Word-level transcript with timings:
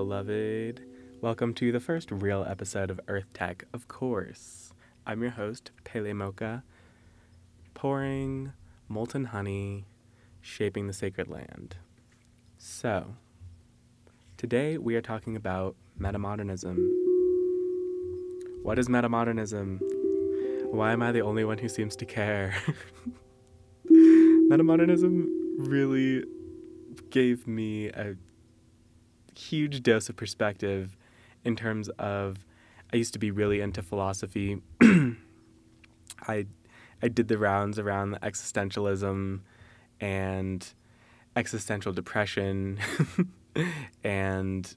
Beloved. 0.00 0.80
Welcome 1.20 1.52
to 1.52 1.72
the 1.72 1.78
first 1.78 2.10
real 2.10 2.42
episode 2.48 2.90
of 2.90 2.98
Earth 3.06 3.30
Tech, 3.34 3.66
of 3.74 3.86
course. 3.86 4.72
I'm 5.06 5.20
your 5.20 5.32
host, 5.32 5.72
Pele 5.84 6.14
Mocha, 6.14 6.64
pouring 7.74 8.54
molten 8.88 9.26
honey, 9.26 9.84
shaping 10.40 10.86
the 10.86 10.94
sacred 10.94 11.28
land. 11.28 11.76
So, 12.56 13.14
today 14.38 14.78
we 14.78 14.96
are 14.96 15.02
talking 15.02 15.36
about 15.36 15.76
metamodernism. 16.00 16.78
What 18.62 18.78
is 18.78 18.88
metamodernism? 18.88 19.80
Why 20.70 20.92
am 20.92 21.02
I 21.02 21.12
the 21.12 21.20
only 21.20 21.44
one 21.44 21.58
who 21.58 21.68
seems 21.68 21.94
to 21.96 22.06
care? 22.06 22.54
metamodernism 23.86 25.26
really 25.58 26.24
gave 27.10 27.46
me 27.46 27.88
a 27.88 28.16
huge 29.34 29.82
dose 29.82 30.08
of 30.08 30.16
perspective 30.16 30.96
in 31.44 31.56
terms 31.56 31.88
of 31.98 32.38
I 32.92 32.96
used 32.96 33.12
to 33.12 33.18
be 33.18 33.30
really 33.30 33.60
into 33.60 33.82
philosophy. 33.82 34.60
I 34.80 36.46
I 37.02 37.08
did 37.08 37.28
the 37.28 37.38
rounds 37.38 37.78
around 37.78 38.18
existentialism 38.20 39.40
and 40.00 40.74
existential 41.36 41.92
depression 41.92 42.78
and 44.04 44.76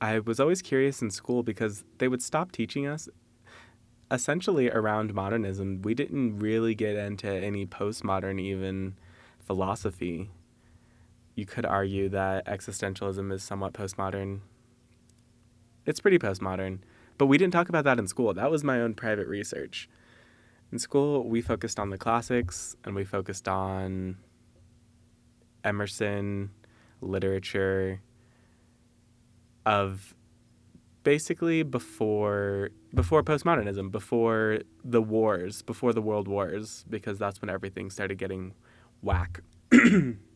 I 0.00 0.18
was 0.20 0.38
always 0.38 0.62
curious 0.62 1.00
in 1.00 1.10
school 1.10 1.42
because 1.42 1.84
they 1.98 2.08
would 2.08 2.22
stop 2.22 2.52
teaching 2.52 2.86
us 2.86 3.08
essentially 4.10 4.70
around 4.70 5.14
modernism. 5.14 5.82
We 5.82 5.94
didn't 5.94 6.38
really 6.38 6.74
get 6.74 6.96
into 6.96 7.28
any 7.28 7.66
postmodern 7.66 8.40
even 8.40 8.96
philosophy 9.40 10.30
you 11.36 11.44
could 11.44 11.66
argue 11.66 12.08
that 12.08 12.46
existentialism 12.46 13.30
is 13.30 13.42
somewhat 13.42 13.74
postmodern. 13.74 14.40
It's 15.84 16.00
pretty 16.00 16.18
postmodern, 16.18 16.78
but 17.18 17.26
we 17.26 17.38
didn't 17.38 17.52
talk 17.52 17.68
about 17.68 17.84
that 17.84 17.98
in 17.98 18.08
school. 18.08 18.34
That 18.34 18.50
was 18.50 18.64
my 18.64 18.80
own 18.80 18.94
private 18.94 19.28
research. 19.28 19.88
In 20.72 20.78
school, 20.78 21.28
we 21.28 21.42
focused 21.42 21.78
on 21.78 21.90
the 21.90 21.98
classics 21.98 22.74
and 22.84 22.94
we 22.94 23.04
focused 23.04 23.46
on 23.46 24.16
Emerson, 25.62 26.50
literature 27.02 28.00
of 29.66 30.14
basically 31.02 31.62
before 31.62 32.70
before 32.94 33.22
postmodernism, 33.22 33.90
before 33.90 34.60
the 34.82 35.02
wars, 35.02 35.60
before 35.62 35.92
the 35.92 36.00
world 36.00 36.28
wars 36.28 36.84
because 36.88 37.18
that's 37.18 37.42
when 37.42 37.50
everything 37.50 37.90
started 37.90 38.16
getting 38.16 38.54
whack. 39.02 39.40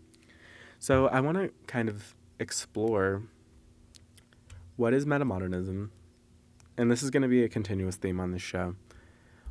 So 0.83 1.09
I 1.09 1.21
want 1.21 1.37
to 1.37 1.51
kind 1.67 1.91
of 1.91 2.15
explore 2.39 3.25
what 4.77 4.95
is 4.95 5.05
metamodernism, 5.05 5.91
and 6.79 6.91
this 6.91 7.03
is 7.03 7.11
going 7.11 7.23
to 7.23 7.29
be 7.29 7.45
a 7.45 7.51
continuous 7.51 7.97
theme 7.97 8.19
on 8.19 8.31
this 8.31 8.41
show. 8.41 8.77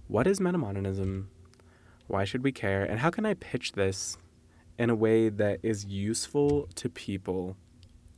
What 0.08 0.26
is 0.26 0.40
metamodernism? 0.40 1.26
Why 2.08 2.26
should 2.26 2.44
we 2.44 2.52
care? 2.52 2.84
And 2.84 3.02
how 3.02 3.12
can 3.12 3.28
I 3.28 3.36
pitch 3.36 3.74
this 3.74 4.18
in 4.80 4.90
a 4.90 4.96
way 4.96 5.30
that 5.30 5.60
is 5.62 5.86
useful 5.86 6.68
to 6.74 6.90
people 6.90 7.56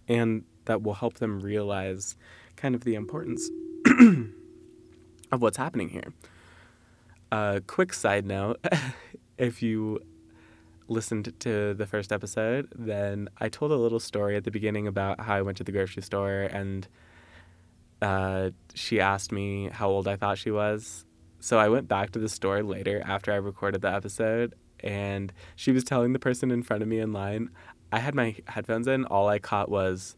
and 0.07 0.45
that 0.63 0.81
will 0.81 0.93
help 0.93 1.15
them 1.15 1.41
realize 1.41 2.15
kind 2.55 2.75
of 2.75 2.85
the 2.85 2.95
importance 2.95 3.49
of 5.33 5.41
what's 5.41 5.57
happening 5.57 5.89
here? 5.89 6.13
A 7.29 7.35
uh, 7.35 7.59
quick 7.67 7.91
side 7.91 8.25
note 8.25 8.65
if 9.37 9.61
you 9.61 9.99
listened 10.91 11.33
to 11.39 11.73
the 11.73 11.85
first 11.85 12.11
episode, 12.11 12.67
then 12.75 13.29
I 13.39 13.49
told 13.49 13.71
a 13.71 13.75
little 13.75 13.99
story 13.99 14.35
at 14.35 14.43
the 14.43 14.51
beginning 14.51 14.87
about 14.87 15.21
how 15.21 15.35
I 15.35 15.41
went 15.41 15.57
to 15.57 15.63
the 15.63 15.71
grocery 15.71 16.03
store 16.03 16.41
and 16.41 16.87
uh, 18.01 18.51
she 18.73 18.99
asked 18.99 19.31
me 19.31 19.69
how 19.71 19.89
old 19.89 20.07
I 20.07 20.15
thought 20.15 20.37
she 20.37 20.51
was. 20.51 21.05
So 21.39 21.57
I 21.57 21.69
went 21.69 21.87
back 21.87 22.11
to 22.11 22.19
the 22.19 22.29
store 22.29 22.61
later 22.61 23.01
after 23.05 23.31
I 23.31 23.35
recorded 23.35 23.81
the 23.81 23.91
episode 23.91 24.53
and 24.81 25.31
she 25.55 25.71
was 25.71 25.83
telling 25.83 26.13
the 26.13 26.19
person 26.19 26.51
in 26.51 26.63
front 26.63 26.83
of 26.83 26.89
me 26.89 26.99
in 26.99 27.13
line, 27.13 27.49
I 27.91 27.99
had 27.99 28.15
my 28.15 28.35
headphones 28.47 28.87
in, 28.87 29.05
all 29.05 29.27
I 29.27 29.39
caught 29.39 29.69
was, 29.69 30.15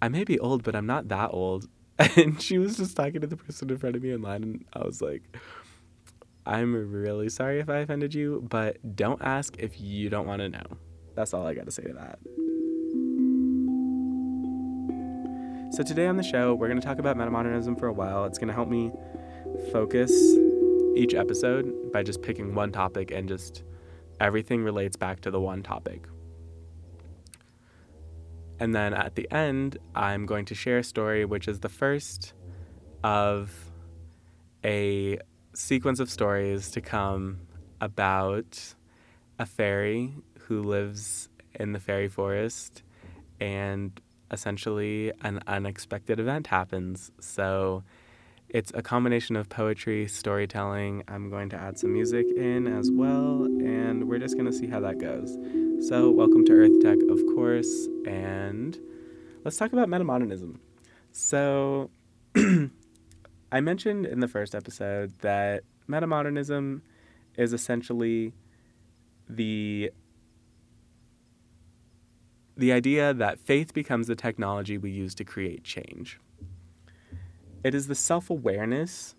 I 0.00 0.08
may 0.08 0.24
be 0.24 0.38
old, 0.38 0.62
but 0.62 0.74
I'm 0.74 0.86
not 0.86 1.08
that 1.08 1.30
old. 1.32 1.68
And 2.16 2.40
she 2.42 2.58
was 2.58 2.78
just 2.78 2.96
talking 2.96 3.20
to 3.20 3.26
the 3.26 3.36
person 3.36 3.70
in 3.70 3.78
front 3.78 3.94
of 3.94 4.02
me 4.02 4.10
in 4.10 4.22
line, 4.22 4.42
and 4.42 4.64
I 4.72 4.84
was 4.84 5.00
like, 5.00 5.22
I'm 6.44 6.74
really 6.74 7.28
sorry 7.28 7.60
if 7.60 7.68
I 7.68 7.78
offended 7.78 8.14
you, 8.14 8.44
but 8.48 8.96
don't 8.96 9.22
ask 9.22 9.56
if 9.58 9.80
you 9.80 10.10
don't 10.10 10.26
want 10.26 10.40
to 10.40 10.48
know. 10.48 10.64
That's 11.14 11.34
all 11.34 11.46
I 11.46 11.54
got 11.54 11.66
to 11.66 11.70
say 11.70 11.84
to 11.84 11.92
that. 11.92 12.18
So, 15.72 15.82
today 15.82 16.06
on 16.06 16.16
the 16.16 16.22
show, 16.22 16.54
we're 16.54 16.68
going 16.68 16.80
to 16.80 16.86
talk 16.86 16.98
about 16.98 17.16
metamodernism 17.16 17.78
for 17.78 17.86
a 17.86 17.92
while. 17.92 18.24
It's 18.24 18.38
going 18.38 18.48
to 18.48 18.54
help 18.54 18.68
me 18.68 18.92
focus 19.72 20.12
each 20.96 21.14
episode 21.14 21.92
by 21.92 22.02
just 22.02 22.20
picking 22.22 22.54
one 22.54 22.72
topic 22.72 23.10
and 23.10 23.28
just 23.28 23.62
everything 24.20 24.64
relates 24.64 24.96
back 24.96 25.20
to 25.20 25.30
the 25.30 25.40
one 25.40 25.62
topic. 25.62 26.06
And 28.58 28.74
then 28.74 28.92
at 28.94 29.14
the 29.14 29.30
end, 29.32 29.78
I'm 29.94 30.26
going 30.26 30.44
to 30.46 30.54
share 30.54 30.78
a 30.78 30.84
story, 30.84 31.24
which 31.24 31.48
is 31.48 31.60
the 31.60 31.68
first 31.68 32.34
of 33.02 33.72
a 34.64 35.18
sequence 35.54 36.00
of 36.00 36.10
stories 36.10 36.70
to 36.70 36.80
come 36.80 37.40
about 37.80 38.74
a 39.38 39.46
fairy 39.46 40.14
who 40.40 40.62
lives 40.62 41.28
in 41.54 41.72
the 41.72 41.80
fairy 41.80 42.08
forest 42.08 42.82
and 43.40 44.00
essentially 44.30 45.12
an 45.22 45.40
unexpected 45.46 46.18
event 46.18 46.46
happens. 46.46 47.10
So 47.20 47.82
it's 48.48 48.72
a 48.74 48.82
combination 48.82 49.36
of 49.36 49.48
poetry, 49.48 50.06
storytelling. 50.08 51.04
I'm 51.08 51.30
going 51.30 51.48
to 51.50 51.56
add 51.56 51.78
some 51.78 51.92
music 51.92 52.26
in 52.36 52.66
as 52.66 52.90
well, 52.90 53.44
and 53.44 54.08
we're 54.08 54.18
just 54.18 54.36
going 54.36 54.44
to 54.44 54.52
see 54.52 54.66
how 54.66 54.80
that 54.80 54.98
goes. 54.98 55.38
So, 55.88 56.10
welcome 56.10 56.44
to 56.44 56.52
Earth 56.52 56.80
Tech, 56.82 56.98
of 57.08 57.18
course, 57.34 57.88
and 58.06 58.78
let's 59.42 59.56
talk 59.56 59.72
about 59.72 59.88
metamodernism. 59.88 60.58
So, 61.12 61.90
I 63.52 63.60
mentioned 63.60 64.06
in 64.06 64.20
the 64.20 64.28
first 64.28 64.54
episode 64.54 65.12
that 65.20 65.64
metamodernism 65.86 66.80
is 67.36 67.52
essentially 67.52 68.32
the 69.28 69.90
the 72.56 72.72
idea 72.72 73.12
that 73.12 73.38
faith 73.38 73.74
becomes 73.74 74.06
the 74.06 74.14
technology 74.14 74.78
we 74.78 74.90
use 74.90 75.14
to 75.16 75.24
create 75.24 75.64
change. 75.64 76.18
It 77.64 77.74
is 77.74 77.86
the 77.86 77.94
self-awareness 77.94 79.14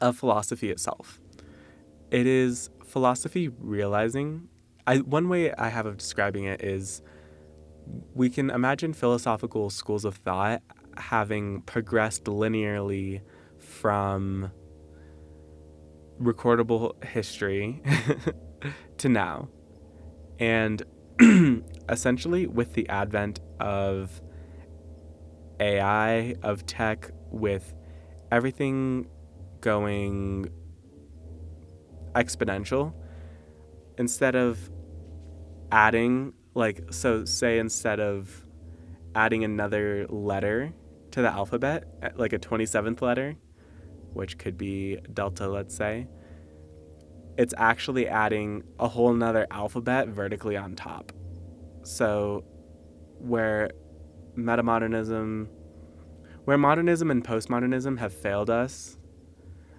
of 0.00 0.16
philosophy 0.16 0.70
itself. 0.70 1.20
It 2.10 2.26
is 2.26 2.70
philosophy 2.84 3.48
realizing 3.48 4.48
I, 4.86 4.98
one 4.98 5.28
way 5.28 5.52
I 5.52 5.68
have 5.68 5.86
of 5.86 5.98
describing 5.98 6.44
it 6.44 6.62
is 6.62 7.02
we 8.14 8.28
can 8.28 8.50
imagine 8.50 8.92
philosophical 8.92 9.70
schools 9.70 10.04
of 10.04 10.16
thought 10.16 10.62
having 10.98 11.62
progressed 11.62 12.24
linearly 12.24 13.20
from 13.58 14.50
recordable 16.20 17.02
history 17.04 17.82
to 18.98 19.08
now. 19.08 19.48
And 20.38 20.82
essentially, 21.88 22.46
with 22.46 22.74
the 22.74 22.88
advent 22.88 23.40
of 23.60 24.20
AI, 25.60 26.36
of 26.42 26.66
tech, 26.66 27.10
with 27.30 27.74
everything 28.30 29.08
going 29.60 30.48
exponential, 32.14 32.94
instead 33.96 34.36
of 34.36 34.70
adding, 35.72 36.32
like, 36.54 36.92
so 36.92 37.24
say 37.24 37.58
instead 37.58 38.00
of 38.00 38.44
adding 39.14 39.42
another 39.42 40.06
letter 40.08 40.72
to 41.12 41.22
the 41.22 41.28
alphabet, 41.28 41.84
like 42.16 42.32
a 42.32 42.38
27th 42.38 43.00
letter, 43.00 43.36
which 44.12 44.38
could 44.38 44.56
be 44.56 44.98
delta, 45.12 45.48
let's 45.48 45.74
say, 45.74 46.06
it's 47.36 47.54
actually 47.56 48.08
adding 48.08 48.64
a 48.78 48.88
whole 48.88 49.12
nother 49.12 49.46
alphabet 49.50 50.08
vertically 50.08 50.56
on 50.56 50.74
top. 50.74 51.12
So, 51.84 52.44
where 53.18 53.70
metamodernism, 54.36 55.48
where 56.44 56.58
modernism 56.58 57.10
and 57.10 57.24
postmodernism 57.24 57.98
have 57.98 58.12
failed 58.12 58.50
us, 58.50 58.98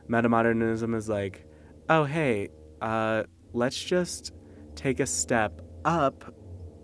metamodernism 0.10 0.96
is 0.96 1.10
like, 1.10 1.46
oh, 1.90 2.06
hey, 2.06 2.50
uh, 2.82 3.24
let's 3.54 3.82
just 3.82 4.32
take 4.76 5.00
a 5.00 5.06
step 5.06 5.62
up 5.84 6.34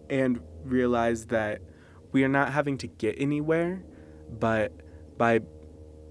and 0.10 0.42
realize 0.64 1.28
that 1.28 1.62
we 2.12 2.24
are 2.24 2.30
not 2.30 2.52
having 2.52 2.78
to 2.80 2.88
get 2.88 3.16
anywhere 3.18 3.84
but 4.30 4.72
by 5.18 5.42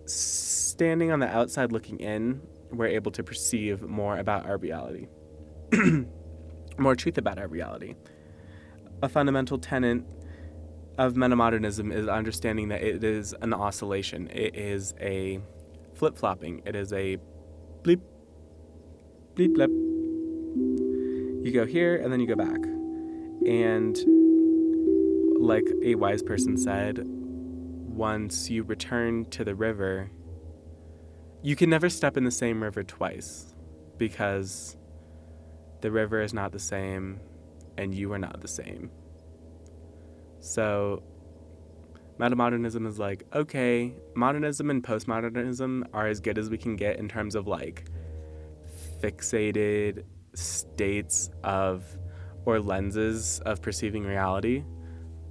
standing 0.07 1.11
on 1.11 1.21
the 1.21 1.29
outside 1.29 1.73
looking 1.73 2.01
in, 2.01 2.41
we're 2.71 2.87
able 2.87 3.13
to 3.13 3.23
perceive 3.23 3.83
more 3.83 4.19
about 4.19 4.47
our 4.47 4.57
reality, 4.57 5.07
more 6.79 6.95
truth 6.97 7.19
about 7.19 7.39
our 7.39 7.49
reality. 7.49 7.95
A 9.03 9.09
fundamental 9.09 9.59
tenet 9.59 10.03
of 10.99 11.15
metamodernism 11.15 11.93
is 11.93 12.09
understanding 12.09 12.69
that 12.69 12.83
it 12.83 13.03
is 13.03 13.35
an 13.41 13.53
oscillation. 13.53 14.29
It 14.31 14.57
is 14.57 14.95
a 15.01 15.41
flip 15.95 16.17
flopping. 16.17 16.63
It 16.65 16.77
is 16.77 16.93
a 16.93 17.19
bleep, 17.83 18.01
bleep, 19.35 19.55
blip. 19.55 19.71
You 19.71 21.53
go 21.53 21.67
here 21.67 21.97
and 21.97 22.13
then 22.13 22.21
you 22.21 22.27
go 22.27 22.37
back. 22.37 22.59
And 23.47 23.97
like 25.39 25.67
a 25.83 25.97
wise 25.97 26.23
person 26.23 26.57
said, 26.57 27.07
once 27.95 28.51
you 28.51 28.63
return 28.63 29.25
to 29.27 29.45
the 29.45 29.55
river, 29.55 30.11
you 31.43 31.55
can 31.55 31.71
never 31.71 31.89
step 31.89 32.17
in 32.17 32.25
the 32.25 32.31
same 32.31 32.63
river 32.63 32.83
twice 32.83 33.55
because 33.99 34.77
the 35.81 35.91
river 35.91 36.21
is 36.21 36.35
not 36.35 36.53
the 36.53 36.59
same 36.59 37.21
and 37.79 37.95
you 37.95 38.13
are 38.13 38.19
not 38.19 38.41
the 38.41 38.49
same. 38.49 38.91
So, 40.41 41.03
metamodernism 42.19 42.87
is 42.87 42.99
like, 42.99 43.25
okay, 43.35 43.95
modernism 44.15 44.71
and 44.71 44.83
postmodernism 44.83 45.85
are 45.93 46.07
as 46.07 46.21
good 46.21 46.39
as 46.39 46.51
we 46.51 46.59
can 46.59 46.77
get 46.77 46.99
in 46.99 47.09
terms 47.09 47.35
of 47.35 47.47
like 47.47 47.87
fixated 49.01 50.05
states 50.35 51.31
of 51.43 51.85
or 52.45 52.61
lenses 52.61 53.41
of 53.41 53.63
perceiving 53.63 54.05
reality, 54.05 54.65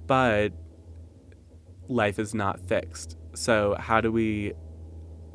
but 0.06 0.52
life 1.88 2.18
is 2.18 2.34
not 2.34 2.60
fixed. 2.60 3.16
So, 3.34 3.76
how 3.78 4.00
do 4.00 4.12
we 4.12 4.52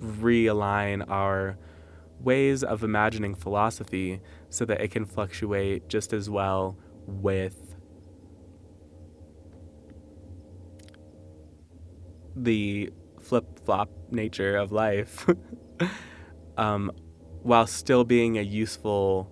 realign 0.01 1.07
our 1.09 1.57
ways 2.19 2.63
of 2.63 2.83
imagining 2.83 3.35
philosophy 3.35 4.21
so 4.49 4.65
that 4.65 4.81
it 4.81 4.91
can 4.91 5.05
fluctuate 5.05 5.87
just 5.87 6.13
as 6.13 6.29
well 6.29 6.77
with 7.05 7.75
the 12.35 12.91
flip 13.21 13.59
flop 13.65 13.89
nature 14.11 14.55
of 14.55 14.71
life 14.71 15.27
um, 16.57 16.91
while 17.43 17.67
still 17.67 18.03
being 18.03 18.37
a 18.37 18.41
useful 18.41 19.31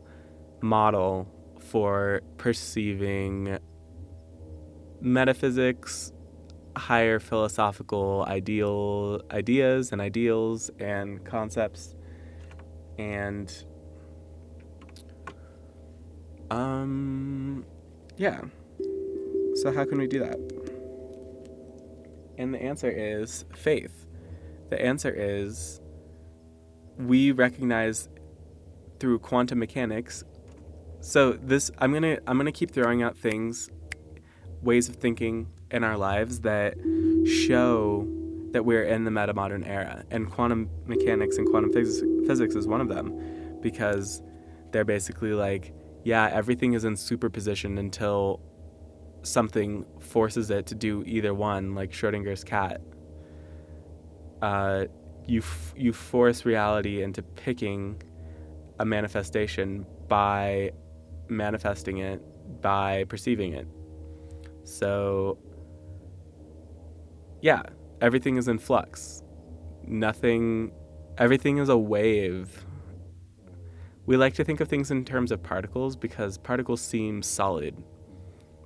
model 0.61 1.27
for 1.59 2.21
perceiving 2.37 3.57
metaphysics, 5.01 6.11
higher 6.77 7.19
philosophical 7.19 8.25
ideal 8.27 9.21
ideas 9.31 9.91
and 9.91 10.01
ideals 10.01 10.69
and 10.79 11.23
concepts. 11.25 11.95
And 12.97 13.53
um 16.49 17.65
yeah. 18.17 18.41
So 19.55 19.71
how 19.73 19.85
can 19.85 19.97
we 19.97 20.07
do 20.07 20.19
that? 20.19 20.37
And 22.37 22.53
the 22.53 22.61
answer 22.61 22.89
is 22.89 23.45
faith. 23.55 24.05
The 24.69 24.79
answer 24.81 25.13
is 25.15 25.81
we 26.97 27.31
recognize 27.31 28.09
through 28.99 29.19
quantum 29.19 29.59
mechanics. 29.59 30.23
So 31.01 31.33
this 31.33 31.71
i'm 31.79 31.93
gonna 31.93 32.17
i'm 32.27 32.37
gonna 32.37 32.51
keep 32.51 32.71
throwing 32.71 33.03
out 33.03 33.17
things 33.17 33.69
ways 34.61 34.89
of 34.89 34.95
thinking 34.95 35.47
in 35.71 35.83
our 35.83 35.97
lives 35.97 36.41
that 36.41 36.75
show 37.25 38.07
that 38.51 38.63
we're 38.63 38.83
in 38.83 39.03
the 39.03 39.11
metamodern 39.11 39.67
era. 39.67 40.03
And 40.09 40.31
quantum 40.31 40.69
mechanics 40.85 41.37
and 41.37 41.47
quantum 41.47 41.71
phys- 41.71 42.27
physics 42.27 42.55
is 42.55 42.67
one 42.67 42.81
of 42.81 42.87
them 42.87 43.59
because 43.61 44.21
they're 44.71 44.85
basically 44.85 45.33
like, 45.33 45.73
yeah, 46.03 46.29
everything 46.31 46.73
is 46.73 46.85
in 46.85 46.95
superposition 46.95 47.77
until 47.77 48.41
something 49.23 49.85
forces 49.99 50.49
it 50.49 50.65
to 50.67 50.75
do 50.75 51.03
either 51.05 51.33
one, 51.33 51.75
like 51.75 51.91
Schrodinger's 51.91 52.43
cat. 52.43 52.81
Uh, 54.41 54.85
you, 55.25 55.39
f- 55.39 55.73
you 55.75 55.91
force 55.91 56.45
reality 56.45 57.01
into 57.01 57.21
picking 57.21 58.01
a 58.79 58.85
manifestation 58.85 59.85
by 60.07 60.71
manifesting 61.27 61.97
it, 61.97 62.21
by 62.61 63.03
perceiving 63.05 63.53
it. 63.53 63.67
So 64.63 65.37
yeah, 67.41 67.61
everything 68.01 68.37
is 68.37 68.47
in 68.47 68.59
flux. 68.59 69.23
Nothing, 69.85 70.71
everything 71.17 71.57
is 71.57 71.69
a 71.69 71.77
wave. 71.77 72.65
We 74.05 74.17
like 74.17 74.33
to 74.35 74.43
think 74.43 74.61
of 74.61 74.67
things 74.67 74.91
in 74.91 75.03
terms 75.03 75.31
of 75.31 75.43
particles 75.43 75.95
because 75.95 76.37
particles 76.37 76.81
seem 76.81 77.21
solid. 77.21 77.75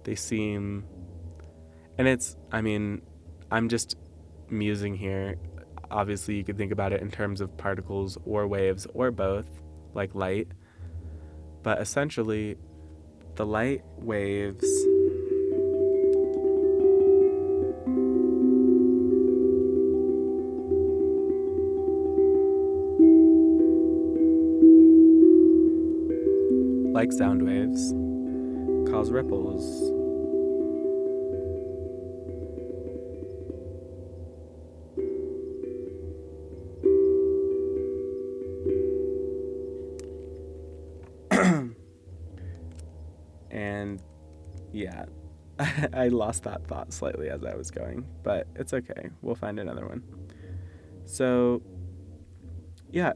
They 0.03 0.15
seem, 0.15 0.85
and 1.97 2.07
it's, 2.07 2.37
I 2.51 2.61
mean, 2.61 3.01
I'm 3.51 3.67
just 3.67 3.97
musing 4.49 4.95
here. 4.95 5.37
Obviously, 5.89 6.35
you 6.35 6.43
could 6.43 6.57
think 6.57 6.71
about 6.71 6.93
it 6.93 7.01
in 7.01 7.11
terms 7.11 7.41
of 7.41 7.55
particles 7.57 8.17
or 8.25 8.47
waves 8.47 8.87
or 8.93 9.11
both, 9.11 9.47
like 9.93 10.15
light. 10.15 10.47
But 11.63 11.81
essentially, 11.81 12.55
the 13.35 13.45
light 13.45 13.83
waves 13.97 14.65
like 27.01 27.11
sound 27.11 27.41
waves, 27.41 27.93
cause 28.91 29.09
ripples. 29.09 29.65
and 43.49 43.99
yeah, 44.71 45.05
I 45.93 46.09
lost 46.09 46.43
that 46.43 46.67
thought 46.67 46.93
slightly 46.93 47.29
as 47.29 47.43
I 47.43 47.55
was 47.55 47.71
going, 47.71 48.05
but 48.21 48.45
it's 48.55 48.75
okay. 48.75 49.09
We'll 49.23 49.33
find 49.33 49.59
another 49.59 49.87
one. 49.87 50.03
So, 51.05 51.63
yeah, 52.91 53.13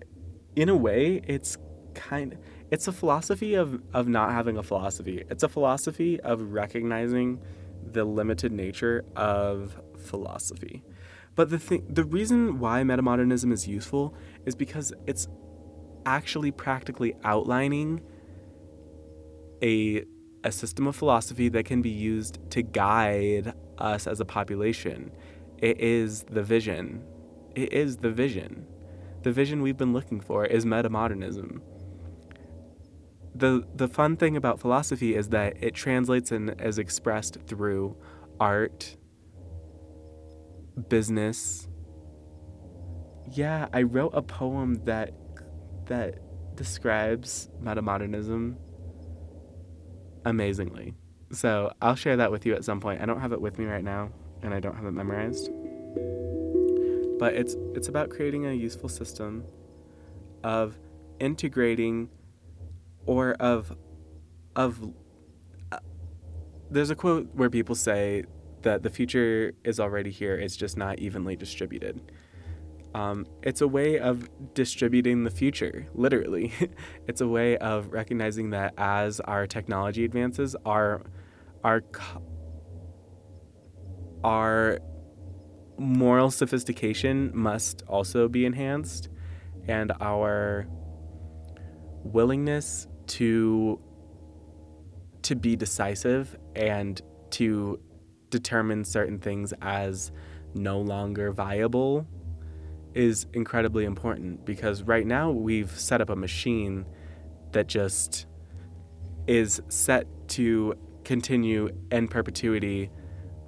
in 0.56 0.70
a 0.70 0.76
way, 0.76 1.22
it's 1.28 1.60
kind 1.94 2.34
of 2.34 2.40
it's 2.72 2.88
a 2.88 2.92
philosophy 2.92 3.54
of, 3.54 3.82
of 3.94 4.08
not 4.08 4.32
having 4.32 4.58
a 4.58 4.64
philosophy. 4.64 5.24
It's 5.30 5.44
a 5.44 5.50
philosophy 5.50 6.20
of 6.22 6.42
recognizing 6.42 7.40
the 7.92 8.04
limited 8.04 8.52
nature 8.52 9.06
of 9.16 9.80
philosophy. 9.98 10.84
But 11.36 11.50
the 11.50 11.60
thing, 11.60 11.86
the 11.90 12.04
reason 12.04 12.60
why 12.60 12.82
metamodernism 12.84 13.52
is 13.52 13.68
useful 13.68 14.16
is 14.46 14.56
because 14.56 14.94
it's 15.06 15.28
actually 16.06 16.52
practically 16.52 17.16
outlining 17.24 18.02
a 19.62 20.06
a 20.44 20.52
system 20.52 20.86
of 20.86 20.96
philosophy 20.96 21.50
that 21.50 21.66
can 21.66 21.82
be 21.82 21.90
used 21.90 22.38
to 22.52 22.62
guide 22.62 23.52
us 23.80 24.06
as 24.06 24.20
a 24.20 24.26
population. 24.26 25.12
It 25.58 25.82
is 25.82 26.22
the 26.24 26.44
vision. 26.44 27.04
It 27.56 27.74
is 27.74 27.98
the 27.98 28.12
vision. 28.12 28.68
The 29.24 29.32
vision 29.32 29.64
we've 29.64 29.78
been 29.78 29.92
looking 29.92 30.22
for 30.22 30.46
is 30.46 30.64
metamodernism 30.64 31.62
the 33.36 33.68
the 33.76 33.88
fun 33.88 34.16
thing 34.16 34.38
about 34.38 34.60
philosophy 34.60 35.16
is 35.16 35.30
that 35.30 35.62
it 35.62 35.74
translates 35.74 36.32
and 36.32 36.60
is 36.62 36.80
expressed 36.80 37.38
through 37.48 37.96
art, 38.40 38.96
business. 40.88 41.68
Yeah, 43.32 43.68
I 43.74 43.84
wrote 43.84 44.12
a 44.14 44.22
poem 44.22 44.76
that 44.86 45.14
that 45.88 46.20
describes 46.56 47.50
metamodernism 47.62 48.56
amazingly. 50.24 50.94
So 51.32 51.72
I'll 51.82 51.96
share 51.96 52.18
that 52.18 52.32
with 52.32 52.46
you 52.46 52.56
at 52.56 52.64
some 52.64 52.80
point. 52.80 53.02
I 53.02 53.06
don't 53.06 53.20
have 53.20 53.34
it 53.34 53.42
with 53.42 53.60
me 53.60 53.66
right 53.66 53.84
now, 53.84 54.12
and 54.42 54.54
I 54.54 54.60
don't 54.62 54.76
have 54.76 54.86
it 54.86 54.92
memorized. 54.92 55.50
But 57.20 57.34
it's 57.34 57.56
it's 57.74 57.90
about 57.90 58.10
creating 58.10 58.46
a 58.46 58.54
useful 58.54 58.88
system 58.88 59.44
of 60.44 60.78
integrating 61.20 62.10
or 63.06 63.34
of 63.34 63.76
of 64.56 64.94
uh, 65.72 65.80
there's 66.70 66.90
a 66.90 66.96
quote 66.96 67.28
where 67.34 67.50
people 67.50 67.76
say 67.76 68.24
that 68.62 68.84
the 68.84 68.90
future 68.90 69.54
is 69.64 69.80
already 69.80 70.12
here 70.12 70.36
it's 70.36 70.56
just 70.56 70.78
not 70.78 71.00
evenly 71.00 71.36
distributed. 71.36 72.12
Um, 72.94 73.26
it's 73.44 73.60
a 73.60 73.68
way 73.68 74.00
of 74.00 74.30
distributing 74.54 75.26
the 75.26 75.32
future 75.32 75.88
literally. 75.94 76.54
It's 77.08 77.22
a 77.22 77.28
way 77.28 77.58
of 77.58 77.92
recognizing 77.92 78.52
that 78.52 78.74
as 78.78 79.20
our 79.20 79.46
technology 79.48 80.06
advances 80.06 80.56
our 80.66 81.02
our 81.64 81.84
our 84.24 84.80
moral 85.78 86.32
sophistication 86.32 87.32
must 87.34 87.84
also 87.88 88.28
be 88.28 88.46
enhanced 88.46 89.10
and 89.68 89.92
our 90.00 90.68
willingness 92.04 92.88
to 93.08 93.80
to 95.24 95.36
be 95.36 95.56
decisive 95.56 96.38
and 96.56 97.02
to 97.32 97.80
determine 98.30 98.86
certain 98.86 99.18
things 99.20 99.54
as 99.62 100.12
no 100.54 100.80
longer 100.80 101.32
viable 101.32 102.08
is 102.94 103.28
incredibly 103.34 103.86
important 103.86 104.46
because 104.46 104.84
right 104.84 105.06
now 105.06 105.32
we've 105.32 105.72
set 105.72 106.00
up 106.00 106.10
a 106.10 106.16
machine 106.16 106.86
that 107.52 107.68
just 107.68 108.26
is 109.28 109.62
set 109.68 110.08
to 110.28 110.74
continue 111.04 111.70
in 111.92 112.08
perpetuity, 112.08 112.90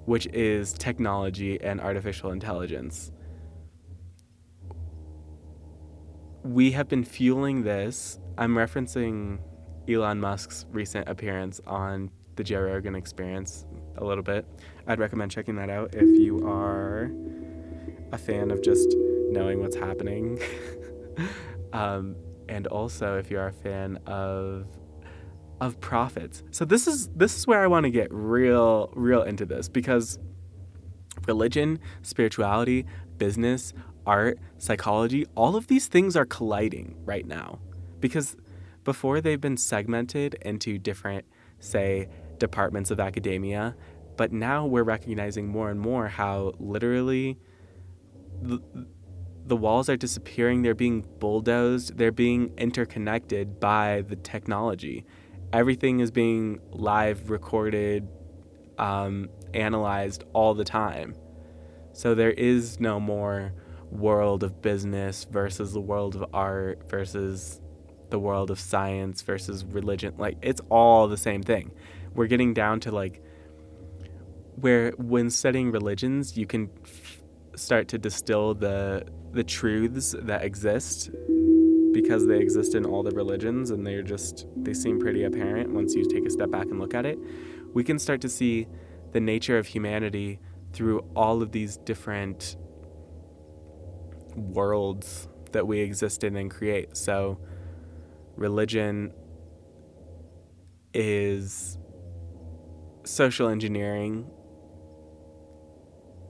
which 0.04 0.26
is 0.28 0.72
technology 0.74 1.60
and 1.60 1.80
artificial 1.80 2.30
intelligence. 2.30 3.10
We 6.42 6.72
have 6.72 6.88
been 6.88 7.04
fueling 7.04 7.62
this. 7.62 8.18
I'm 8.36 8.54
referencing 8.54 9.40
Elon 9.88 10.20
Musk's 10.20 10.66
recent 10.70 11.08
appearance 11.08 11.60
on 11.66 12.10
the 12.36 12.44
Joe 12.44 12.60
Rogan 12.60 12.94
Experience 12.94 13.66
a 13.96 14.04
little 14.04 14.22
bit. 14.22 14.46
I'd 14.86 14.98
recommend 14.98 15.30
checking 15.30 15.56
that 15.56 15.70
out 15.70 15.94
if 15.94 16.08
you 16.18 16.46
are 16.46 17.10
a 18.12 18.18
fan 18.18 18.50
of 18.50 18.62
just 18.62 18.94
knowing 19.30 19.60
what's 19.60 19.76
happening. 19.76 20.40
um, 21.72 22.16
and 22.48 22.66
also 22.66 23.18
if 23.18 23.30
you're 23.30 23.46
a 23.46 23.52
fan 23.52 23.98
of 24.06 24.66
of 25.60 25.80
profits. 25.80 26.44
So 26.52 26.64
this 26.64 26.86
is 26.86 27.08
this 27.08 27.36
is 27.36 27.46
where 27.46 27.60
I 27.60 27.66
want 27.66 27.84
to 27.84 27.90
get 27.90 28.08
real 28.12 28.90
real 28.94 29.22
into 29.22 29.44
this 29.44 29.68
because 29.68 30.18
religion, 31.26 31.80
spirituality, 32.02 32.86
business, 33.16 33.72
art, 34.06 34.38
psychology, 34.58 35.26
all 35.34 35.56
of 35.56 35.66
these 35.66 35.88
things 35.88 36.16
are 36.16 36.24
colliding 36.24 36.96
right 37.04 37.26
now. 37.26 37.58
Because 38.00 38.36
before 38.84 39.20
they've 39.20 39.40
been 39.40 39.56
segmented 39.56 40.34
into 40.42 40.78
different 40.78 41.24
say 41.60 42.08
departments 42.38 42.90
of 42.90 43.00
academia, 43.00 43.74
but 44.16 44.32
now 44.32 44.66
we're 44.66 44.84
recognizing 44.84 45.46
more 45.46 45.70
and 45.70 45.80
more 45.80 46.08
how 46.08 46.52
literally 46.58 47.38
the, 48.42 48.60
the 49.46 49.56
walls 49.56 49.88
are 49.88 49.96
disappearing, 49.96 50.62
they're 50.62 50.74
being 50.74 51.04
bulldozed, 51.18 51.96
they're 51.96 52.12
being 52.12 52.52
interconnected 52.58 53.58
by 53.60 54.04
the 54.08 54.16
technology. 54.16 55.04
Everything 55.52 56.00
is 56.00 56.10
being 56.10 56.60
live 56.70 57.30
recorded, 57.30 58.06
um, 58.76 59.28
analyzed 59.54 60.24
all 60.32 60.54
the 60.54 60.64
time. 60.64 61.14
So 61.92 62.14
there 62.14 62.30
is 62.30 62.78
no 62.78 63.00
more 63.00 63.54
world 63.90 64.42
of 64.42 64.60
business 64.60 65.24
versus 65.24 65.72
the 65.72 65.80
world 65.80 66.14
of 66.14 66.24
art 66.34 66.88
versus 66.88 67.60
the 68.10 68.18
world 68.18 68.50
of 68.50 68.58
science 68.58 69.22
versus 69.22 69.64
religion. 69.64 70.14
Like, 70.18 70.38
it's 70.42 70.60
all 70.70 71.08
the 71.08 71.16
same 71.16 71.42
thing. 71.42 71.70
We're 72.14 72.26
getting 72.26 72.54
down 72.54 72.80
to 72.80 72.90
like 72.90 73.22
where 74.56 74.92
when 74.92 75.30
studying 75.30 75.70
religions, 75.70 76.36
you 76.36 76.46
can 76.46 76.70
f- 76.82 77.20
start 77.54 77.88
to 77.88 77.98
distill 77.98 78.54
the 78.54 79.06
the 79.32 79.44
truths 79.44 80.14
that 80.20 80.42
exist 80.42 81.10
because 81.92 82.26
they 82.26 82.38
exist 82.38 82.74
in 82.74 82.84
all 82.84 83.02
the 83.02 83.10
religions 83.10 83.70
and 83.70 83.86
they're 83.86 84.02
just 84.02 84.46
they 84.56 84.74
seem 84.74 84.98
pretty 84.98 85.24
apparent 85.24 85.70
once 85.70 85.94
you 85.94 86.04
take 86.08 86.24
a 86.24 86.30
step 86.30 86.50
back 86.50 86.66
and 86.66 86.78
look 86.78 86.94
at 86.94 87.04
it 87.04 87.18
we 87.74 87.84
can 87.84 87.98
start 87.98 88.20
to 88.20 88.28
see 88.28 88.66
the 89.12 89.20
nature 89.20 89.58
of 89.58 89.66
humanity 89.66 90.38
through 90.72 91.00
all 91.14 91.42
of 91.42 91.52
these 91.52 91.76
different 91.78 92.56
worlds 94.34 95.28
that 95.52 95.66
we 95.66 95.80
exist 95.80 96.24
in 96.24 96.36
and 96.36 96.50
create 96.50 96.96
so 96.96 97.38
religion 98.38 99.12
is 100.94 101.78
social 103.04 103.48
engineering 103.48 104.30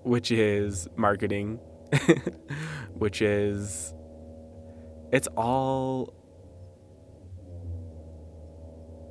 which 0.03 0.31
is 0.31 0.89
marketing 0.97 1.59
which 2.95 3.23
is 3.23 3.95
it's 5.13 5.29
all 5.37 6.15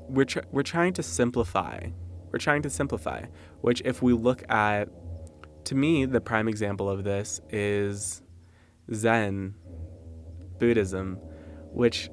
we're 0.10 0.26
tr- 0.26 0.40
we're 0.52 0.64
trying 0.64 0.94
to 0.94 1.04
simplify. 1.04 1.80
We're 2.32 2.40
trying 2.40 2.62
to 2.64 2.70
simplify, 2.70 3.26
which 3.62 3.82
if 3.86 4.02
we 4.02 4.14
look 4.14 4.44
at 4.52 4.90
to 5.66 5.76
me 5.76 6.06
the 6.06 6.22
prime 6.22 6.48
example 6.48 6.90
of 6.90 7.04
this 7.04 7.42
is 7.50 8.22
Zen 8.94 9.56
Buddhism, 10.60 11.16
which 11.72 12.10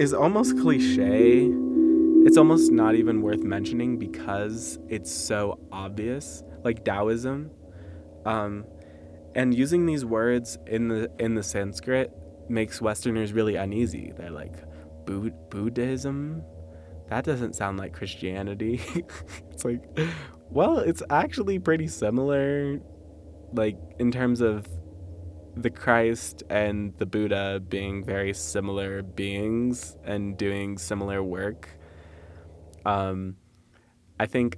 is 0.00 0.14
almost 0.14 0.58
cliche. 0.58 1.46
It's 2.24 2.38
almost 2.38 2.72
not 2.72 2.94
even 2.94 3.20
worth 3.20 3.42
mentioning 3.42 3.98
because 3.98 4.78
it's 4.88 5.12
so 5.12 5.60
obvious, 5.70 6.42
like 6.64 6.86
Taoism. 6.86 7.50
Um, 8.24 8.64
and 9.34 9.54
using 9.54 9.84
these 9.84 10.06
words 10.06 10.56
in 10.66 10.88
the 10.88 11.10
in 11.18 11.34
the 11.34 11.42
Sanskrit 11.42 12.10
makes 12.48 12.80
Westerners 12.80 13.34
really 13.34 13.56
uneasy. 13.56 14.14
They're 14.16 14.30
like, 14.30 14.54
Buddhism? 15.04 16.44
That 17.10 17.24
doesn't 17.24 17.54
sound 17.54 17.78
like 17.78 17.92
Christianity. 17.92 18.80
it's 19.50 19.66
like, 19.66 19.82
well, 20.48 20.78
it's 20.78 21.02
actually 21.10 21.58
pretty 21.58 21.88
similar, 21.88 22.80
like 23.52 23.76
in 23.98 24.10
terms 24.10 24.40
of 24.40 24.66
the 25.56 25.70
Christ 25.70 26.42
and 26.48 26.96
the 26.98 27.06
Buddha 27.06 27.60
being 27.68 28.04
very 28.04 28.32
similar 28.32 29.02
beings 29.02 29.96
and 30.04 30.36
doing 30.36 30.78
similar 30.78 31.22
work. 31.22 31.68
Um, 32.84 33.36
I 34.18 34.26
think 34.26 34.56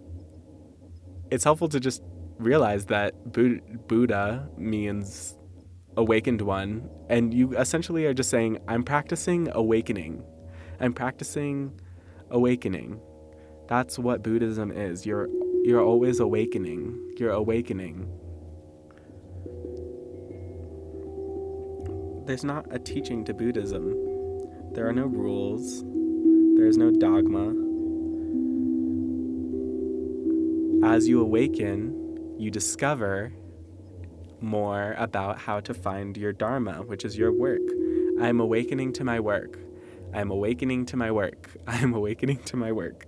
it's 1.31 1.45
helpful 1.45 1.69
to 1.69 1.81
just 1.81 2.03
realize 2.39 2.87
that 2.87 3.15
Buddha 3.33 4.49
means 4.57 5.37
awakened 5.97 6.43
one, 6.43 6.89
and 7.09 7.33
you 7.33 7.57
essentially 7.57 8.07
are 8.07 8.15
just 8.15 8.31
saying, 8.31 8.59
I'm 8.69 8.83
practicing 8.83 9.49
awakening. 9.53 10.25
I'm 10.81 10.93
practicing 10.93 11.81
awakening. 12.31 13.01
That's 13.69 13.99
what 13.99 14.23
Buddhism 14.23 14.71
is. 14.73 15.07
You're 15.07 15.29
you're 15.65 15.83
always 15.83 16.19
awakening. 16.19 17.15
You're 17.19 17.31
awakening. 17.31 18.11
There's 22.25 22.45
not 22.45 22.67
a 22.71 22.79
teaching 22.79 23.25
to 23.25 23.35
Buddhism. 23.35 23.95
There 24.75 24.88
are 24.88 24.93
no 24.93 25.07
rules. 25.07 25.83
There 26.57 26.67
is 26.67 26.76
no 26.76 26.93
dogma. 26.93 27.49
As 30.87 31.09
you 31.09 31.21
awaken, 31.21 32.37
you 32.38 32.50
discover 32.50 33.33
more 34.41 34.95
about 34.99 35.38
how 35.38 35.59
to 35.61 35.75
find 35.75 36.17
your 36.17 36.33
Dharma, 36.33 36.83
which 36.83 37.05
is 37.05 37.19
your 37.19 37.33
work. 37.33 37.62
I'm 38.21 38.38
awakening 38.38 38.93
to 38.95 39.05
my 39.05 39.19
work. 39.19 39.59
I'm 40.14 40.31
awakening 40.31 40.87
to 40.87 40.97
my 40.97 41.11
work. 41.11 41.50
I'm 41.67 41.93
awakening 41.93 42.38
to 42.45 42.57
my 42.57 42.71
work. 42.71 43.07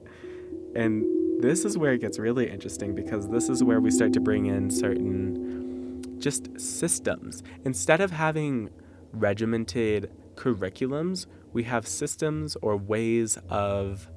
And 0.75 1.41
this 1.41 1.65
is 1.65 1.79
where 1.79 1.93
it 1.93 2.01
gets 2.01 2.19
really 2.19 2.51
interesting 2.51 2.97
because 2.97 3.29
this 3.29 3.49
is 3.49 3.63
where 3.63 3.81
we 3.81 3.93
start 3.93 4.13
to 4.15 4.21
bring 4.21 4.47
in 4.47 4.71
certain 4.71 6.19
just 6.19 6.59
systems. 6.59 7.45
Instead 7.65 8.01
of 8.01 8.11
having 8.11 8.71
regimented 9.15 10.11
curriculums, 10.35 11.27
we 11.53 11.63
have 11.65 11.87
systems 11.87 12.57
or 12.63 12.77
ways 12.77 13.39
of 13.49 14.09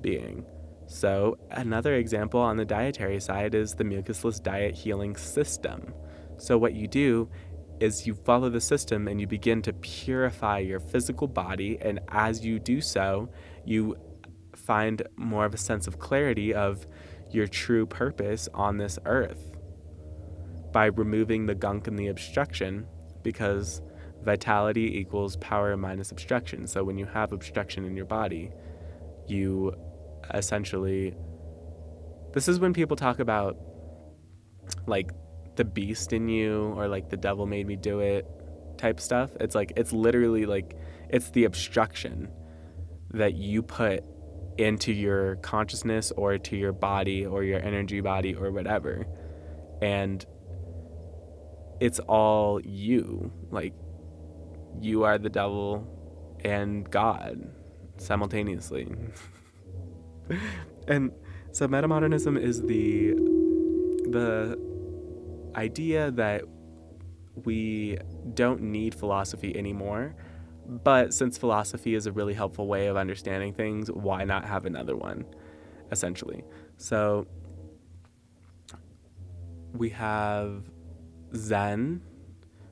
being. 0.00 0.44
So, 0.88 1.38
another 1.50 1.94
example 1.94 2.40
on 2.40 2.56
the 2.56 2.64
dietary 2.64 3.20
side 3.20 3.54
is 3.54 3.72
the 3.72 3.84
mucusless 3.84 4.42
diet 4.42 4.74
healing 4.74 5.16
system. 5.16 5.92
So, 6.38 6.58
what 6.58 6.74
you 6.74 6.86
do 6.86 7.28
is 7.80 8.06
you 8.06 8.14
follow 8.14 8.48
the 8.48 8.60
system 8.60 9.08
and 9.08 9.20
you 9.20 9.26
begin 9.26 9.62
to 9.62 9.72
purify 9.72 10.58
your 10.58 10.80
physical 10.80 11.26
body. 11.26 11.78
And 11.80 12.00
as 12.08 12.44
you 12.44 12.58
do 12.58 12.80
so, 12.80 13.28
you 13.64 13.96
find 14.54 15.02
more 15.16 15.44
of 15.44 15.54
a 15.54 15.58
sense 15.58 15.86
of 15.86 15.98
clarity 15.98 16.54
of 16.54 16.86
your 17.30 17.46
true 17.46 17.86
purpose 17.86 18.48
on 18.54 18.78
this 18.78 18.98
earth 19.04 19.52
by 20.72 20.86
removing 20.86 21.46
the 21.46 21.54
gunk 21.54 21.86
and 21.86 21.98
the 21.98 22.08
obstruction 22.08 22.86
because 23.22 23.82
vitality 24.26 24.98
equals 24.98 25.36
power 25.36 25.74
minus 25.76 26.10
obstruction. 26.10 26.66
So, 26.66 26.84
when 26.84 26.98
you 26.98 27.06
have 27.06 27.32
obstruction 27.32 27.86
in 27.86 27.96
your 27.96 28.04
body, 28.04 28.50
you 29.26 29.74
essentially 30.34 31.14
this 32.34 32.48
is 32.48 32.60
when 32.60 32.74
people 32.74 32.96
talk 32.96 33.18
about 33.18 33.56
like 34.86 35.10
the 35.56 35.64
beast 35.64 36.12
in 36.12 36.28
you 36.28 36.74
or 36.76 36.86
like 36.86 37.08
the 37.08 37.16
devil 37.16 37.46
made 37.46 37.66
me 37.66 37.76
do 37.76 38.00
it 38.00 38.26
type 38.76 39.00
stuff. 39.00 39.30
It's 39.40 39.54
like 39.54 39.72
it's 39.76 39.92
literally 39.92 40.44
like 40.44 40.76
it's 41.08 41.30
the 41.30 41.44
obstruction 41.44 42.28
that 43.14 43.34
you 43.34 43.62
put 43.62 44.04
into 44.58 44.92
your 44.92 45.36
consciousness 45.36 46.12
or 46.16 46.36
to 46.38 46.56
your 46.56 46.72
body 46.72 47.24
or 47.24 47.42
your 47.42 47.60
energy 47.60 48.00
body 48.00 48.34
or 48.34 48.50
whatever. 48.50 49.06
And 49.80 50.24
it's 51.80 52.00
all 52.00 52.60
you. 52.60 53.32
Like 53.50 53.72
you 54.80 55.04
are 55.04 55.18
the 55.18 55.30
devil 55.30 55.86
and 56.44 56.88
God 56.90 57.50
simultaneously. 57.96 58.88
and 60.88 61.12
So 61.52 61.66
metamodernism 61.68 62.38
is 62.40 62.62
the 62.62 63.14
the 64.10 64.58
idea 65.56 66.10
that 66.12 66.42
we 67.44 67.98
don't 68.34 68.62
need 68.62 68.94
philosophy 68.94 69.56
anymore. 69.56 70.14
But 70.68 71.14
since 71.14 71.38
philosophy 71.38 71.94
is 71.94 72.06
a 72.06 72.12
really 72.12 72.34
helpful 72.34 72.66
way 72.66 72.88
of 72.88 72.96
understanding 72.96 73.52
things, 73.52 73.90
why 73.90 74.24
not 74.24 74.44
have 74.44 74.64
another 74.66 74.96
one, 74.96 75.24
essentially? 75.92 76.42
So 76.76 77.26
we 79.72 79.90
have 79.90 80.64
Zen, 81.34 82.02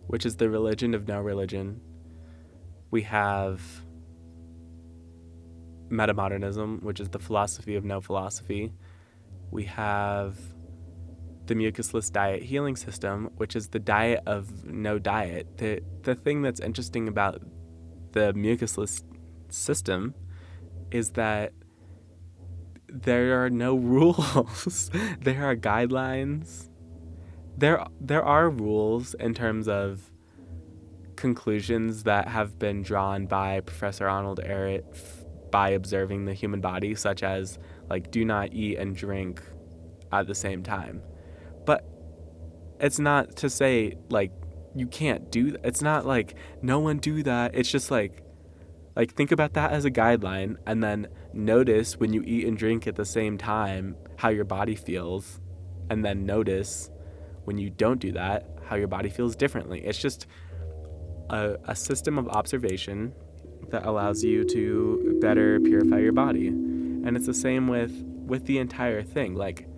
which 0.08 0.26
is 0.26 0.36
the 0.36 0.50
religion 0.50 0.94
of 0.94 1.06
no 1.06 1.20
religion. 1.20 1.80
We 2.94 3.02
have 3.02 3.60
metamodernism, 5.88 6.84
which 6.84 7.00
is 7.00 7.08
the 7.08 7.18
philosophy 7.18 7.74
of 7.74 7.84
no 7.84 8.00
philosophy. 8.00 8.72
We 9.50 9.64
have 9.64 10.38
the 11.46 11.56
mucusless 11.56 12.12
diet 12.12 12.44
healing 12.44 12.76
system, 12.76 13.30
which 13.36 13.56
is 13.56 13.66
the 13.66 13.80
diet 13.80 14.20
of 14.26 14.64
no 14.64 15.00
diet. 15.00 15.58
The 15.58 15.82
the 16.02 16.14
thing 16.14 16.42
that's 16.42 16.60
interesting 16.60 17.08
about 17.08 17.42
the 18.12 18.32
mucusless 18.34 19.02
system 19.48 20.14
is 20.92 21.10
that 21.22 21.52
there 22.86 23.42
are 23.42 23.50
no 23.50 23.74
rules. 23.94 24.88
there 25.20 25.44
are 25.44 25.56
guidelines. 25.56 26.70
There 27.58 27.84
there 28.00 28.24
are 28.24 28.48
rules 28.48 29.14
in 29.14 29.34
terms 29.34 29.66
of 29.66 30.13
conclusions 31.24 32.02
that 32.02 32.28
have 32.28 32.58
been 32.58 32.82
drawn 32.82 33.24
by 33.24 33.58
Professor 33.60 34.06
Arnold 34.06 34.40
Ehret 34.44 34.84
by 35.50 35.70
observing 35.70 36.26
the 36.26 36.34
human 36.34 36.60
body, 36.60 36.94
such 36.94 37.22
as 37.22 37.58
like 37.88 38.10
do 38.10 38.26
not 38.26 38.52
eat 38.52 38.76
and 38.76 38.94
drink 38.94 39.42
at 40.12 40.26
the 40.26 40.34
same 40.34 40.62
time. 40.62 41.00
But 41.64 41.82
it's 42.78 42.98
not 42.98 43.36
to 43.36 43.48
say 43.48 43.94
like 44.10 44.32
you 44.74 44.86
can't 44.86 45.32
do 45.32 45.52
that. 45.52 45.64
It's 45.64 45.80
not 45.80 46.04
like 46.04 46.34
no 46.60 46.78
one 46.78 46.98
do 46.98 47.22
that. 47.22 47.54
It's 47.54 47.70
just 47.70 47.90
like 47.90 48.22
like 48.94 49.14
think 49.14 49.32
about 49.32 49.54
that 49.54 49.72
as 49.72 49.86
a 49.86 49.90
guideline 49.90 50.58
and 50.66 50.84
then 50.84 51.08
notice 51.32 51.96
when 51.96 52.12
you 52.12 52.22
eat 52.26 52.46
and 52.46 52.58
drink 52.58 52.86
at 52.86 52.96
the 52.96 53.06
same 53.06 53.38
time 53.38 53.96
how 54.16 54.28
your 54.28 54.44
body 54.44 54.74
feels 54.74 55.40
and 55.88 56.04
then 56.04 56.26
notice 56.26 56.90
when 57.44 57.56
you 57.56 57.70
don't 57.70 57.98
do 57.98 58.12
that 58.12 58.46
how 58.66 58.76
your 58.76 58.88
body 58.88 59.08
feels 59.08 59.34
differently. 59.34 59.80
It's 59.86 59.98
just 59.98 60.26
a, 61.30 61.56
a 61.64 61.76
system 61.76 62.18
of 62.18 62.28
observation 62.28 63.12
that 63.70 63.86
allows 63.86 64.22
you 64.22 64.44
to 64.44 65.18
better 65.20 65.60
purify 65.60 65.98
your 65.98 66.12
body. 66.12 66.48
And 66.48 67.16
it's 67.16 67.26
the 67.26 67.34
same 67.34 67.68
with 67.68 67.92
with 68.26 68.46
the 68.46 68.58
entire 68.58 69.02
thing. 69.02 69.34
Like 69.34 69.68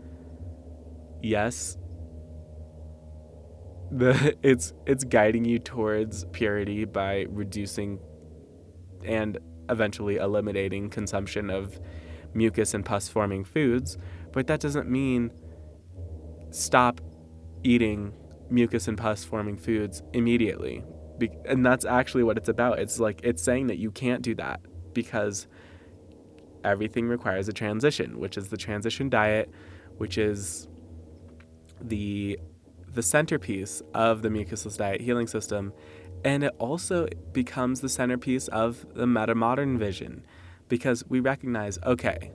yes, 1.23 1.77
the 3.91 4.37
it's 4.43 4.73
it's 4.87 5.05
guiding 5.05 5.45
you 5.45 5.59
towards 5.59 6.25
purity 6.33 6.85
by 6.85 7.27
reducing 7.29 7.99
and 9.05 9.39
eventually 9.69 10.17
eliminating 10.17 10.91
consumption 10.91 11.51
of 11.51 11.81
mucus 12.35 12.75
and 12.75 12.85
pus 12.85 13.09
forming 13.09 13.45
foods, 13.45 13.97
but 14.33 14.47
that 14.47 14.61
doesn't 14.61 14.89
mean 14.89 15.31
stop 16.51 17.01
eating 17.63 18.13
mucus 18.51 18.87
and 18.87 18.97
pus 18.97 19.25
forming 19.25 19.57
foods 19.57 20.03
immediately 20.13 20.85
be- 21.19 21.31
and 21.45 21.65
that's 21.65 21.85
actually 21.85 22.23
what 22.23 22.37
it's 22.37 22.49
about. 22.49 22.79
It's 22.79 22.99
like 22.99 23.21
it's 23.23 23.43
saying 23.43 23.69
that 23.69 23.79
you 23.79 23.91
can't 23.91 24.23
do 24.23 24.35
that 24.37 24.61
because 24.93 25.47
everything 26.65 27.09
requires 27.09 27.49
a 27.49 27.53
transition, 27.53 28.19
which 28.19 28.37
is 28.37 28.49
the 28.49 28.57
transition 28.57 29.09
diet, 29.09 29.51
which 29.99 30.19
is 30.19 30.69
the 31.81 32.39
the 32.93 33.03
centerpiece 33.03 33.83
of 33.93 34.23
the 34.23 34.29
mucusless 34.29 34.79
diet 34.79 35.01
healing 35.01 35.27
system, 35.27 35.73
and 36.25 36.43
it 36.45 36.53
also 36.59 37.07
becomes 37.33 37.81
the 37.81 37.89
centerpiece 37.89 38.49
of 38.49 38.87
the 38.95 39.05
metamodern 39.05 39.79
vision 39.79 40.25
because 40.69 41.05
we 41.09 41.21
recognize, 41.21 41.79
okay, 41.85 42.33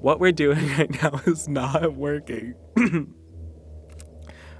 what 0.00 0.20
we're 0.20 0.32
doing 0.32 0.66
right 0.78 1.02
now 1.02 1.20
is 1.26 1.48
not 1.48 1.94
working. 1.94 2.54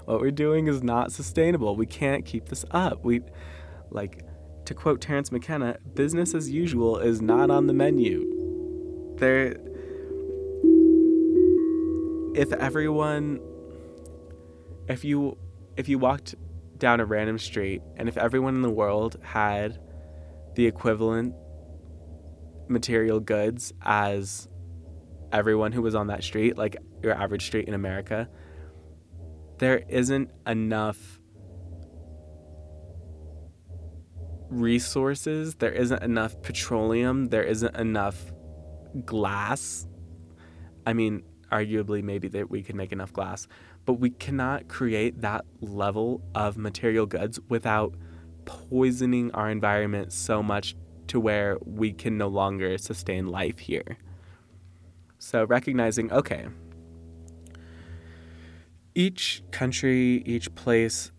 What 0.07 0.21
we're 0.21 0.31
doing 0.31 0.67
is 0.67 0.81
not 0.81 1.11
sustainable. 1.11 1.75
We 1.75 1.85
can't 1.85 2.23
keep 2.23 2.47
this 2.47 2.63
up. 2.71 3.03
We, 3.03 3.19
like, 3.89 4.23
to 4.63 4.73
quote 4.73 5.01
Terence 5.01 5.33
McKenna, 5.33 5.79
business 5.95 6.33
as 6.33 6.49
usual 6.49 6.97
is 6.97 7.21
not 7.21 7.51
on 7.51 7.67
the 7.67 7.73
menu. 7.73 8.23
There, 9.17 9.57
if 12.33 12.53
everyone, 12.53 13.41
if 14.87 15.03
you, 15.03 15.37
if 15.75 15.89
you 15.89 15.99
walked 15.99 16.35
down 16.77 17.01
a 17.01 17.05
random 17.05 17.37
street 17.37 17.81
and 17.97 18.07
if 18.07 18.15
everyone 18.15 18.55
in 18.55 18.61
the 18.61 18.71
world 18.71 19.17
had 19.21 19.77
the 20.55 20.67
equivalent 20.67 21.35
material 22.69 23.19
goods 23.19 23.73
as 23.81 24.47
everyone 25.33 25.73
who 25.73 25.81
was 25.81 25.95
on 25.95 26.07
that 26.07 26.23
street, 26.23 26.57
like 26.57 26.77
your 27.03 27.13
average 27.13 27.45
street 27.45 27.67
in 27.67 27.73
America, 27.73 28.29
there 29.59 29.83
isn't 29.87 30.31
enough 30.45 31.19
resources, 34.49 35.55
there 35.55 35.71
isn't 35.71 36.01
enough 36.03 36.41
petroleum, 36.41 37.25
there 37.25 37.43
isn't 37.43 37.75
enough 37.75 38.31
glass. 39.05 39.87
I 40.85 40.93
mean, 40.93 41.23
arguably, 41.51 42.03
maybe 42.03 42.27
that 42.29 42.49
we 42.49 42.63
could 42.63 42.75
make 42.75 42.91
enough 42.91 43.13
glass, 43.13 43.47
but 43.85 43.93
we 43.93 44.09
cannot 44.09 44.67
create 44.67 45.21
that 45.21 45.45
level 45.61 46.21
of 46.35 46.57
material 46.57 47.05
goods 47.05 47.39
without 47.49 47.95
poisoning 48.45 49.31
our 49.31 49.49
environment 49.49 50.13
so 50.13 50.41
much 50.41 50.75
to 51.07 51.19
where 51.19 51.57
we 51.65 51.93
can 51.93 52.17
no 52.17 52.27
longer 52.27 52.77
sustain 52.77 53.27
life 53.27 53.59
here. 53.59 53.97
So, 55.19 55.45
recognizing, 55.45 56.11
okay, 56.11 56.47
each 58.97 59.43
country, 59.51 60.23
each 60.25 60.53
place 60.55 61.11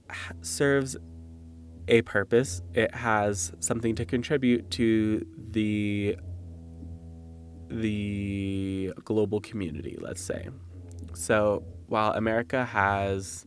serves 0.43 0.97
a 1.87 2.03
purpose. 2.03 2.61
It 2.75 2.93
has 2.93 3.53
something 3.61 3.95
to 3.95 4.05
contribute 4.05 4.69
to 4.73 5.25
the 5.53 6.17
the 7.69 8.93
global 9.05 9.41
community, 9.41 9.97
let's 10.01 10.21
say. 10.21 10.49
So, 11.15 11.63
while 11.87 12.13
America 12.15 12.65
has 12.65 13.47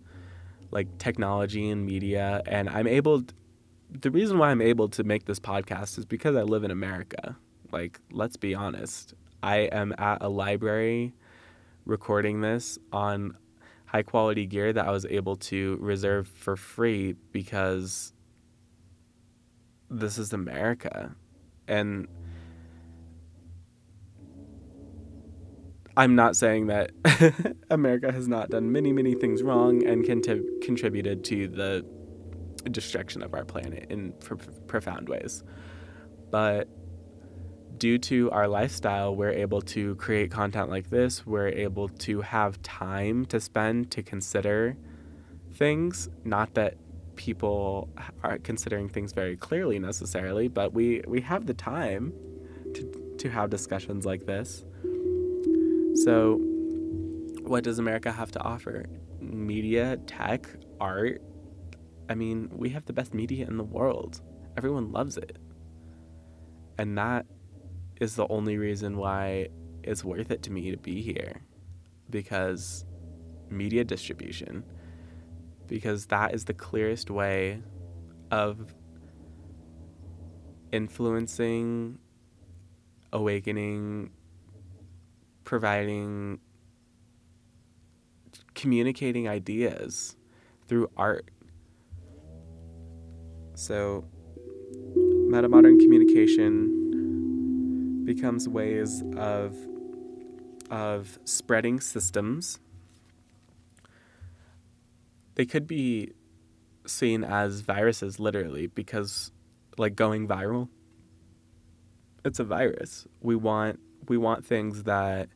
like 0.71 0.97
technology 0.97 1.69
and 1.69 1.85
media 1.85 2.41
and 2.45 2.69
I'm 2.69 2.87
able 2.87 3.23
the 3.89 4.09
reason 4.09 4.37
why 4.37 4.51
I'm 4.51 4.61
able 4.61 4.87
to 4.89 5.03
make 5.03 5.25
this 5.25 5.41
podcast 5.41 5.97
is 5.97 6.05
because 6.05 6.37
I 6.37 6.43
live 6.43 6.63
in 6.63 6.71
America. 6.71 7.35
Like, 7.73 7.99
let's 8.11 8.37
be 8.37 8.55
honest. 8.55 9.13
I 9.43 9.57
am 9.73 9.93
at 9.97 10.19
a 10.21 10.29
library 10.29 11.13
recording 11.85 12.39
this 12.39 12.79
on 12.93 13.35
high 13.91 14.03
quality 14.03 14.45
gear 14.45 14.71
that 14.71 14.87
I 14.87 14.91
was 14.91 15.05
able 15.07 15.35
to 15.35 15.77
reserve 15.81 16.29
for 16.29 16.55
free 16.55 17.13
because 17.33 18.13
this 19.89 20.17
is 20.17 20.31
America. 20.31 21.13
And 21.67 22.07
I'm 25.97 26.15
not 26.15 26.37
saying 26.37 26.67
that 26.67 26.91
America 27.69 28.13
has 28.13 28.29
not 28.29 28.49
done 28.49 28.71
many, 28.71 28.93
many 28.93 29.13
things 29.13 29.43
wrong 29.43 29.85
and 29.85 30.05
can 30.05 30.21
contributed 30.61 31.25
to 31.25 31.49
the 31.49 31.85
destruction 32.71 33.21
of 33.21 33.33
our 33.33 33.43
planet 33.43 33.87
in 33.89 34.13
pr- 34.13 34.35
profound 34.67 35.09
ways. 35.09 35.43
But 36.29 36.69
due 37.81 37.97
to 37.97 38.29
our 38.29 38.47
lifestyle, 38.47 39.15
we're 39.15 39.31
able 39.31 39.59
to 39.59 39.95
create 39.95 40.29
content 40.29 40.69
like 40.69 40.91
this. 40.91 41.25
We're 41.25 41.47
able 41.47 41.89
to 41.89 42.21
have 42.21 42.61
time 42.61 43.25
to 43.25 43.41
spend 43.41 43.89
to 43.89 44.03
consider 44.03 44.77
things. 45.55 46.07
Not 46.23 46.53
that 46.53 46.77
people 47.15 47.89
are 48.21 48.37
considering 48.37 48.87
things 48.87 49.13
very 49.13 49.35
clearly 49.35 49.79
necessarily, 49.79 50.47
but 50.47 50.73
we, 50.73 51.01
we 51.07 51.21
have 51.21 51.47
the 51.47 51.55
time 51.55 52.13
to, 52.75 53.15
to 53.17 53.31
have 53.31 53.49
discussions 53.49 54.05
like 54.05 54.27
this. 54.27 54.63
So, 56.03 56.39
what 57.41 57.63
does 57.63 57.79
America 57.79 58.11
have 58.11 58.31
to 58.33 58.41
offer? 58.41 58.85
Media, 59.19 59.97
tech, 60.05 60.47
art. 60.79 61.19
I 62.09 62.13
mean, 62.13 62.47
we 62.53 62.69
have 62.69 62.85
the 62.85 62.93
best 62.93 63.15
media 63.15 63.47
in 63.47 63.57
the 63.57 63.63
world. 63.63 64.21
Everyone 64.55 64.91
loves 64.91 65.17
it. 65.17 65.39
And 66.77 66.95
that 66.99 67.25
is 68.01 68.15
the 68.15 68.27
only 68.27 68.57
reason 68.57 68.97
why 68.97 69.47
it's 69.83 70.03
worth 70.03 70.31
it 70.31 70.41
to 70.43 70.51
me 70.51 70.71
to 70.71 70.77
be 70.77 71.01
here 71.01 71.41
because 72.09 72.83
media 73.49 73.83
distribution 73.83 74.63
because 75.67 76.07
that 76.07 76.33
is 76.33 76.45
the 76.45 76.53
clearest 76.53 77.09
way 77.09 77.61
of 78.31 78.73
influencing 80.71 81.97
awakening 83.13 84.09
providing 85.43 86.39
communicating 88.55 89.27
ideas 89.27 90.15
through 90.67 90.89
art. 90.97 91.29
So, 93.55 94.05
metamodern 94.95 95.79
communication 95.79 96.80
becomes 98.05 98.47
ways 98.47 99.03
of 99.15 99.55
of 100.69 101.19
spreading 101.25 101.79
systems. 101.79 102.59
They 105.35 105.45
could 105.45 105.67
be 105.67 106.13
seen 106.85 107.23
as 107.23 107.61
viruses 107.61 108.19
literally 108.19 108.67
because 108.67 109.31
like 109.77 109.95
going 109.95 110.27
viral 110.27 110.69
it's 112.23 112.39
a 112.39 112.43
virus. 112.43 113.07
We 113.21 113.35
want 113.35 113.79
we 114.07 114.17
want 114.17 114.45
things 114.45 114.83
that 114.83 115.29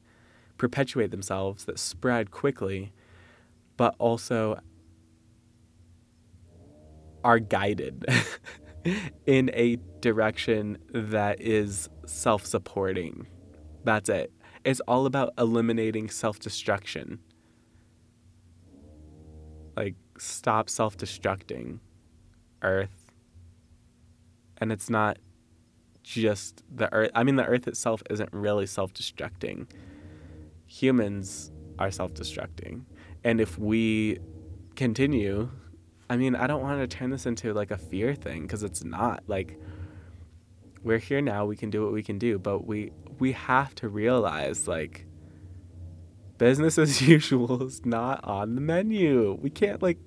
perpetuate 0.58 1.12
themselves 1.12 1.66
that 1.66 1.80
spread 1.80 2.32
quickly 2.32 2.94
but 3.78 3.94
also 4.00 4.60
are 7.24 7.40
guided 7.40 8.06
in 9.26 9.50
a 9.54 9.78
direction 10.02 10.78
that 10.94 11.42
is 11.42 11.90
self 12.06 12.46
supporting. 12.46 13.28
That's 13.84 14.10
it. 14.10 14.32
It's 14.64 14.80
all 14.82 15.06
about 15.06 15.34
eliminating 15.38 16.10
self 16.10 16.40
destruction. 16.40 17.20
Like, 19.76 19.96
stop 20.18 20.70
self 20.70 20.98
destructing 20.98 21.80
Earth. 22.62 23.12
And 24.58 24.72
it's 24.72 24.90
not 24.90 25.18
just 26.04 26.64
the 26.74 26.92
Earth. 26.94 27.12
I 27.14 27.24
mean, 27.24 27.36
the 27.36 27.46
Earth 27.46 27.68
itself 27.68 28.02
isn't 28.10 28.30
really 28.32 28.66
self 28.66 28.94
destructing. 28.94 29.68
Humans 30.68 31.52
are 31.80 31.92
self 31.92 32.14
destructing. 32.14 32.84
And 33.24 33.42
if 33.42 33.58
we 33.58 34.20
continue, 34.76 35.50
I 36.10 36.18
mean, 36.18 36.36
I 36.36 36.48
don't 36.48 36.62
want 36.62 36.80
to 36.80 36.98
turn 36.98 37.10
this 37.10 37.26
into 37.26 37.54
like 37.54 37.72
a 37.72 37.78
fear 37.78 38.14
thing 38.16 38.44
because 38.44 38.64
it's 38.64 38.84
not. 38.84 39.24
Like, 39.28 39.60
we're 40.84 41.00
here 41.00 41.22
now, 41.22 41.46
we 41.46 41.56
can 41.56 41.70
do 41.70 41.84
what 41.84 41.94
we 41.94 42.04
can 42.04 42.20
do, 42.20 42.38
but 42.38 42.66
we 42.66 42.92
we 43.20 43.32
have 43.32 43.74
to 43.76 43.90
realize 43.90 44.68
like 44.68 45.08
business 46.38 46.78
as 46.78 47.02
usual 47.08 47.64
is 47.64 47.86
not 47.86 48.24
on 48.24 48.56
the 48.56 48.62
menu. 48.62 49.38
We 49.42 49.50
can't 49.50 49.82
like 49.82 49.98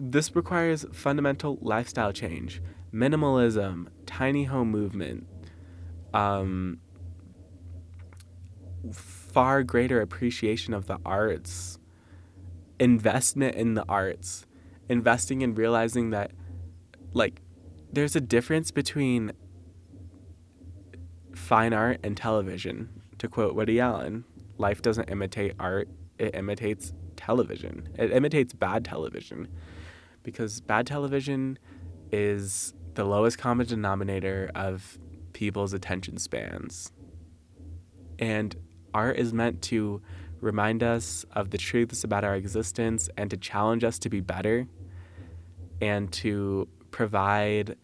this 0.00 0.34
requires 0.36 0.84
fundamental 0.92 1.58
lifestyle 1.60 2.12
change, 2.12 2.62
minimalism, 2.92 3.88
tiny 4.06 4.44
home 4.44 4.70
movement, 4.70 5.26
um, 6.14 6.78
far 8.92 9.62
greater 9.62 10.00
appreciation 10.00 10.72
of 10.72 10.86
the 10.86 10.98
arts, 11.04 11.78
investment 12.80 13.54
in 13.54 13.74
the 13.74 13.84
arts, 13.88 14.46
investing 14.88 15.42
in 15.42 15.54
realizing 15.54 16.10
that, 16.10 16.32
like, 17.12 17.40
there's 17.92 18.16
a 18.16 18.20
difference 18.20 18.70
between 18.70 19.32
fine 21.34 21.72
art 21.72 22.00
and 22.02 22.16
television. 22.16 22.88
To 23.18 23.28
quote 23.28 23.54
Woody 23.54 23.80
Allen, 23.80 24.24
life 24.58 24.82
doesn't 24.82 25.10
imitate 25.10 25.54
art, 25.58 25.88
it 26.18 26.34
imitates 26.34 26.92
television. 27.16 27.88
It 27.98 28.12
imitates 28.12 28.52
bad 28.52 28.84
television 28.84 29.48
because 30.22 30.60
bad 30.60 30.86
television 30.86 31.58
is 32.12 32.74
the 32.94 33.04
lowest 33.04 33.38
common 33.38 33.66
denominator 33.66 34.50
of 34.54 34.98
people's 35.32 35.72
attention 35.72 36.18
spans. 36.18 36.92
And 38.18 38.56
art 38.92 39.16
is 39.16 39.32
meant 39.32 39.62
to 39.62 40.02
remind 40.40 40.82
us 40.82 41.24
of 41.32 41.50
the 41.50 41.58
truths 41.58 42.04
about 42.04 42.24
our 42.24 42.36
existence 42.36 43.08
and 43.16 43.30
to 43.30 43.36
challenge 43.36 43.84
us 43.84 43.98
to 44.00 44.08
be 44.08 44.20
better 44.20 44.66
and 45.80 46.12
to 46.12 46.68
provide 46.90 47.76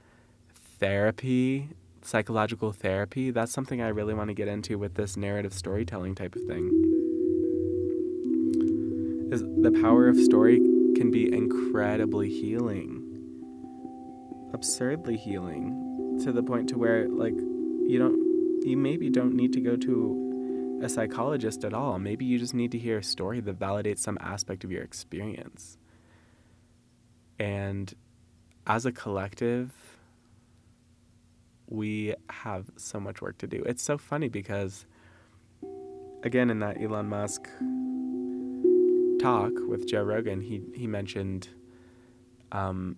therapy, 0.78 1.68
psychological 2.02 2.72
therapy. 2.72 3.30
That's 3.30 3.52
something 3.52 3.80
I 3.80 3.88
really 3.88 4.14
want 4.14 4.28
to 4.28 4.34
get 4.34 4.48
into 4.48 4.78
with 4.78 4.94
this 4.94 5.16
narrative 5.16 5.52
storytelling 5.52 6.14
type 6.14 6.34
of 6.36 6.42
thing. 6.44 6.68
Is 9.32 9.42
the 9.42 9.72
power 9.82 10.08
of 10.08 10.16
story 10.16 10.58
can 10.94 11.10
be 11.10 11.32
incredibly 11.32 12.28
healing. 12.28 13.00
Absurdly 14.52 15.16
healing 15.16 16.20
to 16.22 16.32
the 16.32 16.42
point 16.42 16.68
to 16.68 16.78
where 16.78 17.08
like 17.08 17.34
you 17.34 17.98
don't 17.98 18.64
you 18.64 18.76
maybe 18.76 19.10
don't 19.10 19.34
need 19.34 19.52
to 19.52 19.60
go 19.60 19.76
to 19.76 20.23
a 20.82 20.88
psychologist 20.88 21.64
at 21.64 21.74
all. 21.74 21.98
Maybe 21.98 22.24
you 22.24 22.38
just 22.38 22.54
need 22.54 22.72
to 22.72 22.78
hear 22.78 22.98
a 22.98 23.02
story 23.02 23.40
that 23.40 23.58
validates 23.58 23.98
some 23.98 24.18
aspect 24.20 24.64
of 24.64 24.70
your 24.70 24.82
experience. 24.82 25.78
And 27.38 27.92
as 28.66 28.86
a 28.86 28.92
collective, 28.92 29.72
we 31.68 32.14
have 32.30 32.70
so 32.76 33.00
much 33.00 33.20
work 33.20 33.38
to 33.38 33.46
do. 33.46 33.62
It's 33.66 33.82
so 33.82 33.98
funny 33.98 34.28
because, 34.28 34.86
again, 36.22 36.50
in 36.50 36.60
that 36.60 36.80
Elon 36.80 37.08
Musk 37.08 37.48
talk 39.20 39.52
with 39.66 39.88
Joe 39.88 40.02
Rogan, 40.02 40.40
he, 40.40 40.62
he 40.74 40.86
mentioned 40.86 41.48
um, 42.52 42.96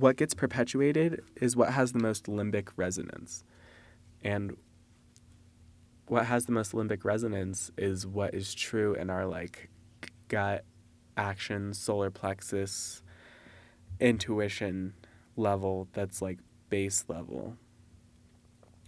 what 0.00 0.16
gets 0.16 0.32
perpetuated 0.32 1.22
is 1.36 1.56
what 1.56 1.72
has 1.74 1.92
the 1.92 1.98
most 1.98 2.24
limbic 2.24 2.68
resonance. 2.76 3.44
And 4.22 4.56
what 6.06 6.26
has 6.26 6.46
the 6.46 6.52
most 6.52 6.72
limbic 6.72 7.04
resonance 7.04 7.70
is 7.76 8.06
what 8.06 8.34
is 8.34 8.54
true 8.54 8.94
in 8.94 9.10
our 9.10 9.26
like 9.26 9.68
gut 10.28 10.64
action, 11.16 11.74
solar 11.74 12.10
plexus, 12.10 13.02
intuition 14.00 14.94
level 15.36 15.86
that's 15.92 16.22
like 16.22 16.38
base 16.70 17.04
level. 17.08 17.56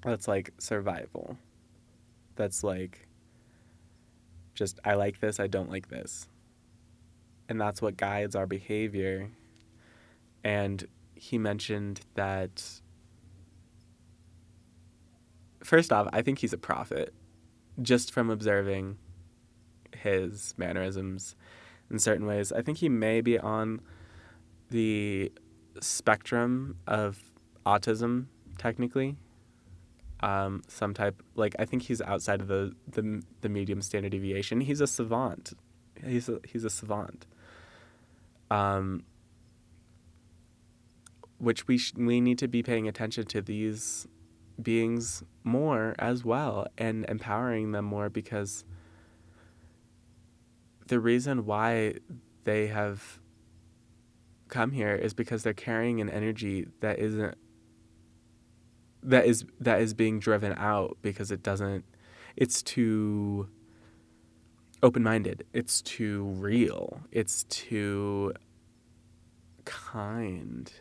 That's 0.02 0.26
like 0.26 0.52
survival. 0.58 1.36
That's 2.36 2.64
like 2.64 3.06
just 4.54 4.80
I 4.82 4.94
like 4.94 5.20
this, 5.20 5.38
I 5.38 5.46
don't 5.46 5.70
like 5.70 5.88
this. 5.88 6.26
And 7.48 7.60
that's 7.60 7.82
what 7.82 7.98
guides 7.98 8.34
our 8.34 8.46
behavior 8.46 9.30
and 10.42 10.86
he 11.22 11.38
mentioned 11.38 12.00
that 12.14 12.80
first 15.62 15.92
off, 15.92 16.08
I 16.12 16.20
think 16.20 16.40
he's 16.40 16.52
a 16.52 16.58
prophet 16.58 17.14
just 17.80 18.10
from 18.12 18.28
observing 18.28 18.98
his 19.96 20.52
mannerisms 20.56 21.36
in 21.92 22.00
certain 22.00 22.26
ways. 22.26 22.50
I 22.50 22.60
think 22.60 22.78
he 22.78 22.88
may 22.88 23.20
be 23.20 23.38
on 23.38 23.82
the 24.70 25.30
spectrum 25.80 26.78
of 26.88 27.22
autism 27.64 28.26
technically. 28.58 29.14
Um, 30.24 30.62
some 30.66 30.92
type 30.92 31.22
like 31.36 31.54
I 31.56 31.66
think 31.66 31.82
he's 31.82 32.02
outside 32.02 32.40
of 32.40 32.48
the, 32.48 32.74
the 32.90 33.22
the 33.42 33.48
medium 33.48 33.80
standard 33.80 34.10
deviation. 34.10 34.60
He's 34.60 34.80
a 34.80 34.88
savant. 34.88 35.52
He's 36.04 36.28
a, 36.28 36.40
he's 36.48 36.64
a 36.64 36.70
savant. 36.70 37.26
Um, 38.50 39.04
which 41.42 41.66
we 41.66 41.76
sh- 41.76 41.92
we 41.96 42.20
need 42.20 42.38
to 42.38 42.46
be 42.46 42.62
paying 42.62 42.86
attention 42.86 43.26
to 43.26 43.42
these 43.42 44.06
beings 44.62 45.24
more 45.42 45.92
as 45.98 46.24
well 46.24 46.68
and 46.78 47.04
empowering 47.08 47.72
them 47.72 47.84
more 47.84 48.08
because 48.08 48.64
the 50.86 51.00
reason 51.00 51.44
why 51.44 51.94
they 52.44 52.68
have 52.68 53.18
come 54.46 54.70
here 54.70 54.94
is 54.94 55.14
because 55.14 55.42
they're 55.42 55.52
carrying 55.52 56.00
an 56.00 56.08
energy 56.08 56.68
that 56.80 57.00
isn't 57.00 57.34
that 59.02 59.24
is 59.26 59.44
that 59.58 59.80
is 59.80 59.94
being 59.94 60.20
driven 60.20 60.52
out 60.56 60.96
because 61.02 61.32
it 61.32 61.42
doesn't 61.42 61.84
it's 62.36 62.62
too 62.62 63.48
open-minded 64.80 65.44
it's 65.52 65.82
too 65.82 66.22
real 66.22 67.00
it's 67.10 67.42
too 67.44 68.32
kind 69.64 70.72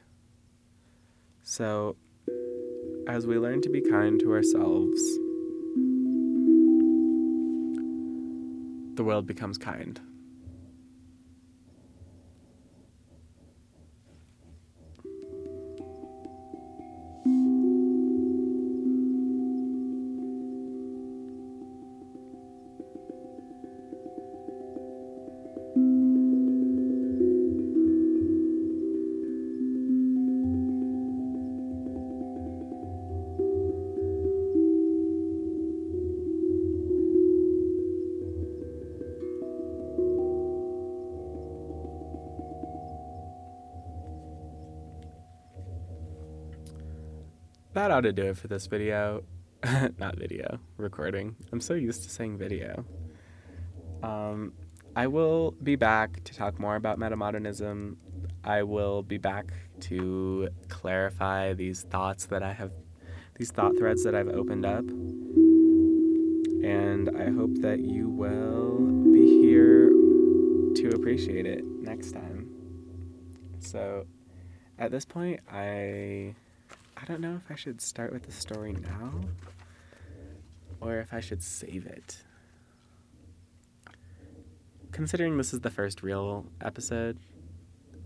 so, 1.51 1.97
as 3.09 3.27
we 3.27 3.37
learn 3.37 3.61
to 3.63 3.69
be 3.69 3.81
kind 3.81 4.17
to 4.21 4.31
ourselves, 4.31 5.01
the 8.95 9.03
world 9.03 9.27
becomes 9.27 9.57
kind. 9.57 9.99
That 47.81 47.89
ought 47.89 48.01
to 48.01 48.13
do 48.13 48.25
it 48.25 48.37
for 48.37 48.47
this 48.47 48.67
video. 48.67 49.23
Not 49.97 50.15
video, 50.15 50.59
recording. 50.77 51.35
I'm 51.51 51.59
so 51.59 51.73
used 51.73 52.03
to 52.03 52.11
saying 52.11 52.37
video. 52.37 52.85
Um, 54.03 54.53
I 54.95 55.07
will 55.07 55.55
be 55.63 55.75
back 55.75 56.23
to 56.25 56.35
talk 56.35 56.59
more 56.59 56.75
about 56.75 56.99
metamodernism. 56.99 57.95
I 58.43 58.61
will 58.61 59.01
be 59.01 59.17
back 59.17 59.51
to 59.81 60.49
clarify 60.69 61.53
these 61.53 61.81
thoughts 61.81 62.27
that 62.27 62.43
I 62.43 62.53
have, 62.53 62.71
these 63.39 63.49
thought 63.49 63.75
threads 63.79 64.03
that 64.03 64.13
I've 64.13 64.29
opened 64.29 64.63
up. 64.63 64.87
And 66.63 67.09
I 67.17 67.31
hope 67.31 67.61
that 67.61 67.79
you 67.79 68.09
will 68.09 68.77
be 69.11 69.41
here 69.41 69.89
to 69.89 70.89
appreciate 70.93 71.47
it 71.47 71.65
next 71.65 72.11
time. 72.11 72.47
So, 73.57 74.05
at 74.77 74.91
this 74.91 75.03
point, 75.03 75.39
I 75.51 76.35
I 77.01 77.05
don't 77.05 77.19
know 77.19 77.35
if 77.43 77.51
I 77.51 77.55
should 77.55 77.81
start 77.81 78.13
with 78.13 78.23
the 78.23 78.31
story 78.31 78.73
now 78.73 79.21
or 80.79 80.99
if 80.99 81.13
I 81.13 81.19
should 81.19 81.41
save 81.41 81.87
it. 81.87 82.17
Considering 84.91 85.35
this 85.37 85.51
is 85.51 85.61
the 85.61 85.71
first 85.71 86.03
real 86.03 86.45
episode, 86.61 87.17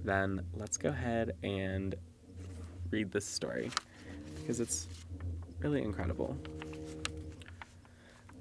then 0.06 0.46
let's 0.54 0.78
go 0.78 0.90
ahead 0.90 1.34
and 1.44 1.96
read 2.90 3.12
this 3.12 3.26
story 3.26 3.70
because 4.36 4.62
it's 4.62 4.88
really 5.60 5.82
incredible. 5.82 6.38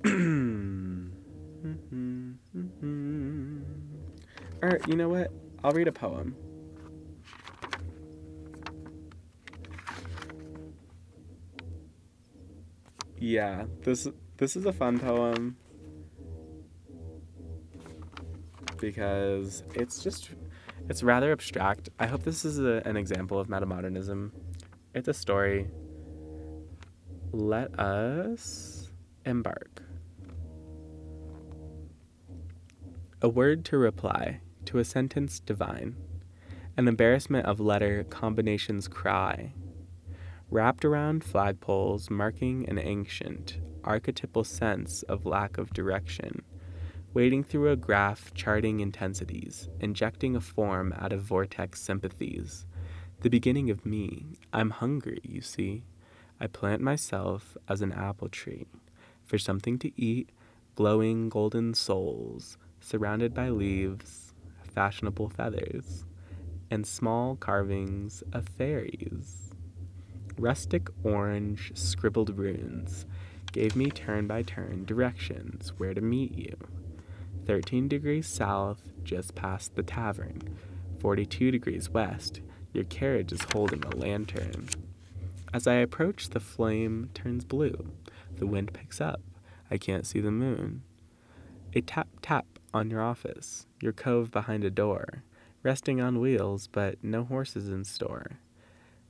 Mm-hmm, 1.64 2.32
mm-hmm. 2.54 3.60
or, 4.60 4.78
you 4.86 4.96
know 4.96 5.08
what? 5.08 5.32
I'll 5.64 5.70
read 5.70 5.88
a 5.88 5.92
poem. 5.92 6.36
Yeah, 13.24 13.64
this 13.80 14.06
this 14.36 14.54
is 14.54 14.66
a 14.66 14.72
fun 14.72 14.98
poem 14.98 15.56
because 18.78 19.62
it's 19.74 20.02
just 20.04 20.28
it's 20.90 21.02
rather 21.02 21.32
abstract. 21.32 21.88
I 21.98 22.04
hope 22.04 22.24
this 22.24 22.44
is 22.44 22.58
a, 22.58 22.82
an 22.84 22.98
example 22.98 23.40
of 23.40 23.48
metamodernism. 23.48 24.30
It's 24.94 25.08
a 25.08 25.14
story. 25.14 25.70
Let 27.32 27.80
us 27.80 28.90
embark. 29.24 29.82
A 33.22 33.28
word 33.30 33.64
to 33.64 33.78
reply 33.78 34.40
to 34.66 34.80
a 34.80 34.84
sentence 34.84 35.40
divine. 35.40 35.96
An 36.76 36.86
embarrassment 36.88 37.46
of 37.46 37.58
letter 37.58 38.04
combinations 38.04 38.86
cry 38.86 39.54
wrapped 40.50 40.84
around 40.84 41.24
flagpoles 41.24 42.10
marking 42.10 42.68
an 42.68 42.78
ancient, 42.78 43.58
archetypal 43.82 44.44
sense 44.44 45.02
of 45.04 45.26
lack 45.26 45.58
of 45.58 45.72
direction, 45.72 46.42
wading 47.12 47.44
through 47.44 47.70
a 47.70 47.76
graph 47.76 48.32
charting 48.34 48.80
intensities, 48.80 49.68
injecting 49.80 50.36
a 50.36 50.40
form 50.40 50.92
out 50.98 51.12
of 51.12 51.22
vortex 51.22 51.80
sympathies. 51.80 52.66
The 53.20 53.30
beginning 53.30 53.70
of 53.70 53.86
me, 53.86 54.26
I'm 54.52 54.70
hungry, 54.70 55.20
you 55.22 55.40
see. 55.40 55.84
I 56.40 56.48
plant 56.48 56.82
myself 56.82 57.56
as 57.68 57.80
an 57.80 57.92
apple 57.92 58.28
tree 58.28 58.66
for 59.24 59.38
something 59.38 59.78
to 59.78 59.92
eat, 60.00 60.30
glowing 60.74 61.28
golden 61.28 61.72
souls, 61.72 62.58
surrounded 62.80 63.32
by 63.32 63.48
leaves, 63.48 64.34
fashionable 64.74 65.30
feathers, 65.30 66.04
and 66.70 66.86
small 66.86 67.36
carvings 67.36 68.22
of 68.32 68.48
fairies. 68.48 69.53
Rustic 70.38 70.88
orange 71.04 71.70
scribbled 71.74 72.36
runes 72.36 73.06
gave 73.52 73.76
me 73.76 73.88
turn 73.88 74.26
by 74.26 74.42
turn 74.42 74.84
directions 74.84 75.72
where 75.76 75.94
to 75.94 76.00
meet 76.00 76.36
you. 76.36 76.56
13 77.46 77.86
degrees 77.86 78.26
south, 78.26 78.90
just 79.04 79.34
past 79.36 79.76
the 79.76 79.82
tavern. 79.82 80.56
42 80.98 81.52
degrees 81.52 81.88
west, 81.90 82.40
your 82.72 82.84
carriage 82.84 83.30
is 83.30 83.46
holding 83.52 83.84
a 83.84 83.96
lantern. 83.96 84.68
As 85.52 85.68
I 85.68 85.74
approach, 85.74 86.30
the 86.30 86.40
flame 86.40 87.10
turns 87.14 87.44
blue. 87.44 87.92
The 88.36 88.46
wind 88.46 88.72
picks 88.72 89.00
up. 89.00 89.20
I 89.70 89.78
can't 89.78 90.06
see 90.06 90.20
the 90.20 90.32
moon. 90.32 90.82
A 91.74 91.80
tap 91.80 92.08
tap 92.22 92.46
on 92.72 92.90
your 92.90 93.02
office, 93.02 93.66
your 93.80 93.92
cove 93.92 94.32
behind 94.32 94.64
a 94.64 94.70
door, 94.70 95.22
resting 95.62 96.00
on 96.00 96.18
wheels, 96.18 96.66
but 96.66 97.02
no 97.04 97.22
horses 97.22 97.68
in 97.68 97.84
store. 97.84 98.40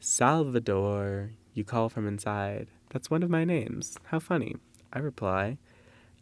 Salvador, 0.07 1.31
you 1.55 1.64
call 1.64 1.88
from 1.88 2.07
inside. 2.07 2.69
That's 2.90 3.11
one 3.11 3.23
of 3.23 3.31
my 3.31 3.43
names. 3.43 3.97
How 4.05 4.19
funny. 4.19 4.57
I 4.93 4.99
reply, 4.99 5.57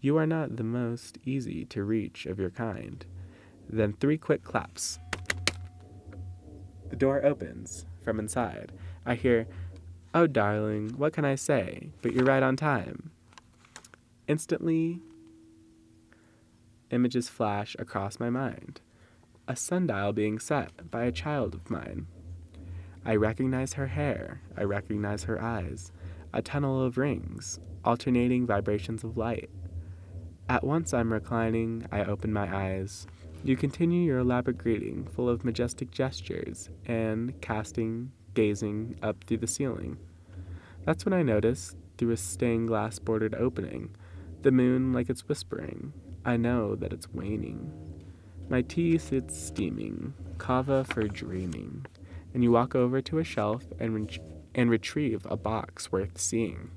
You 0.00 0.16
are 0.18 0.26
not 0.26 0.54
the 0.54 0.62
most 0.62 1.18
easy 1.24 1.64
to 1.64 1.82
reach 1.82 2.24
of 2.26 2.38
your 2.38 2.50
kind. 2.50 3.04
Then 3.68 3.94
three 3.94 4.18
quick 4.18 4.44
claps. 4.44 5.00
The 6.90 6.96
door 6.96 7.24
opens 7.24 7.84
from 8.04 8.20
inside. 8.20 8.70
I 9.04 9.16
hear, 9.16 9.48
Oh, 10.14 10.28
darling, 10.28 10.90
what 10.90 11.12
can 11.12 11.24
I 11.24 11.34
say? 11.34 11.90
But 12.02 12.12
you're 12.12 12.24
right 12.24 12.44
on 12.44 12.54
time. 12.54 13.10
Instantly, 14.28 15.00
images 16.92 17.28
flash 17.28 17.74
across 17.80 18.20
my 18.20 18.30
mind. 18.30 18.80
A 19.48 19.56
sundial 19.56 20.12
being 20.12 20.38
set 20.38 20.88
by 20.88 21.02
a 21.02 21.10
child 21.10 21.56
of 21.56 21.68
mine. 21.68 22.06
I 23.04 23.16
recognize 23.16 23.72
her 23.72 23.88
hair. 23.88 24.40
I 24.56 24.62
recognize 24.62 25.24
her 25.24 25.42
eyes. 25.42 25.90
A 26.32 26.40
tunnel 26.40 26.80
of 26.80 26.96
rings, 26.96 27.58
alternating 27.84 28.46
vibrations 28.46 29.02
of 29.02 29.16
light. 29.16 29.50
At 30.48 30.62
once 30.62 30.94
I'm 30.94 31.12
reclining, 31.12 31.84
I 31.90 32.04
open 32.04 32.32
my 32.32 32.54
eyes. 32.54 33.08
You 33.42 33.56
continue 33.56 34.02
your 34.02 34.18
elaborate 34.18 34.58
greeting, 34.58 35.04
full 35.04 35.28
of 35.28 35.44
majestic 35.44 35.90
gestures, 35.90 36.70
and 36.86 37.40
casting, 37.40 38.12
gazing 38.34 38.96
up 39.02 39.24
through 39.24 39.38
the 39.38 39.48
ceiling. 39.48 39.98
That's 40.84 41.04
when 41.04 41.12
I 41.12 41.22
notice, 41.22 41.74
through 41.98 42.12
a 42.12 42.16
stained 42.16 42.68
glass 42.68 43.00
bordered 43.00 43.34
opening, 43.34 43.96
the 44.42 44.52
moon 44.52 44.92
like 44.92 45.10
it's 45.10 45.28
whispering. 45.28 45.92
I 46.24 46.36
know 46.36 46.76
that 46.76 46.92
it's 46.92 47.12
waning. 47.12 47.72
My 48.48 48.62
tea 48.62 48.96
sits 48.98 49.36
steaming, 49.36 50.14
kava 50.38 50.84
for 50.84 51.08
dreaming 51.08 51.86
and 52.34 52.42
you 52.42 52.52
walk 52.52 52.74
over 52.74 53.00
to 53.02 53.18
a 53.18 53.24
shelf 53.24 53.64
and, 53.78 53.94
re- 53.94 54.20
and 54.54 54.70
retrieve 54.70 55.26
a 55.28 55.36
box 55.36 55.90
worth 55.90 56.18
seeing. 56.18 56.70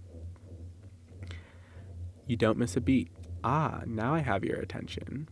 You 2.27 2.35
don't 2.35 2.57
miss 2.57 2.75
a 2.75 2.81
beat. 2.81 3.11
Ah, 3.43 3.81
now 3.85 4.13
I 4.13 4.19
have 4.19 4.43
your 4.43 4.57
attention. 4.57 5.29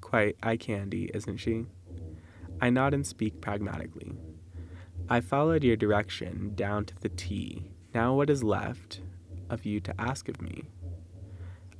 Quite 0.00 0.36
eye 0.42 0.56
candy, 0.56 1.10
isn't 1.12 1.38
she? 1.38 1.66
I 2.60 2.70
nod 2.70 2.94
and 2.94 3.06
speak 3.06 3.40
pragmatically. 3.40 4.12
I 5.08 5.20
followed 5.20 5.64
your 5.64 5.76
direction 5.76 6.52
down 6.54 6.84
to 6.86 6.94
the 7.00 7.08
T. 7.08 7.72
Now, 7.92 8.14
what 8.14 8.30
is 8.30 8.44
left 8.44 9.00
of 9.50 9.66
you 9.66 9.80
to 9.80 10.00
ask 10.00 10.28
of 10.28 10.40
me? 10.40 10.64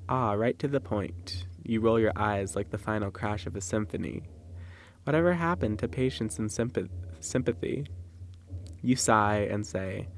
Ah, 0.09 0.33
right 0.33 0.59
to 0.59 0.68
the 0.68 0.81
point. 0.81 1.46
You 1.62 1.81
roll 1.81 2.00
your 2.00 2.12
eyes 2.16 2.57
like 2.57 2.70
the 2.70 2.78
final 2.78 3.11
crash 3.11 3.46
of 3.46 3.55
a 3.55 3.61
symphony. 3.61 4.24
Whatever 5.04 5.34
happened 5.34 5.78
to 5.80 5.88
patience 5.88 6.38
and 6.38 6.50
sympathy? 7.20 7.86
You 8.82 8.96
sigh 8.96 9.48
and 9.50 9.66
say, 9.66 10.08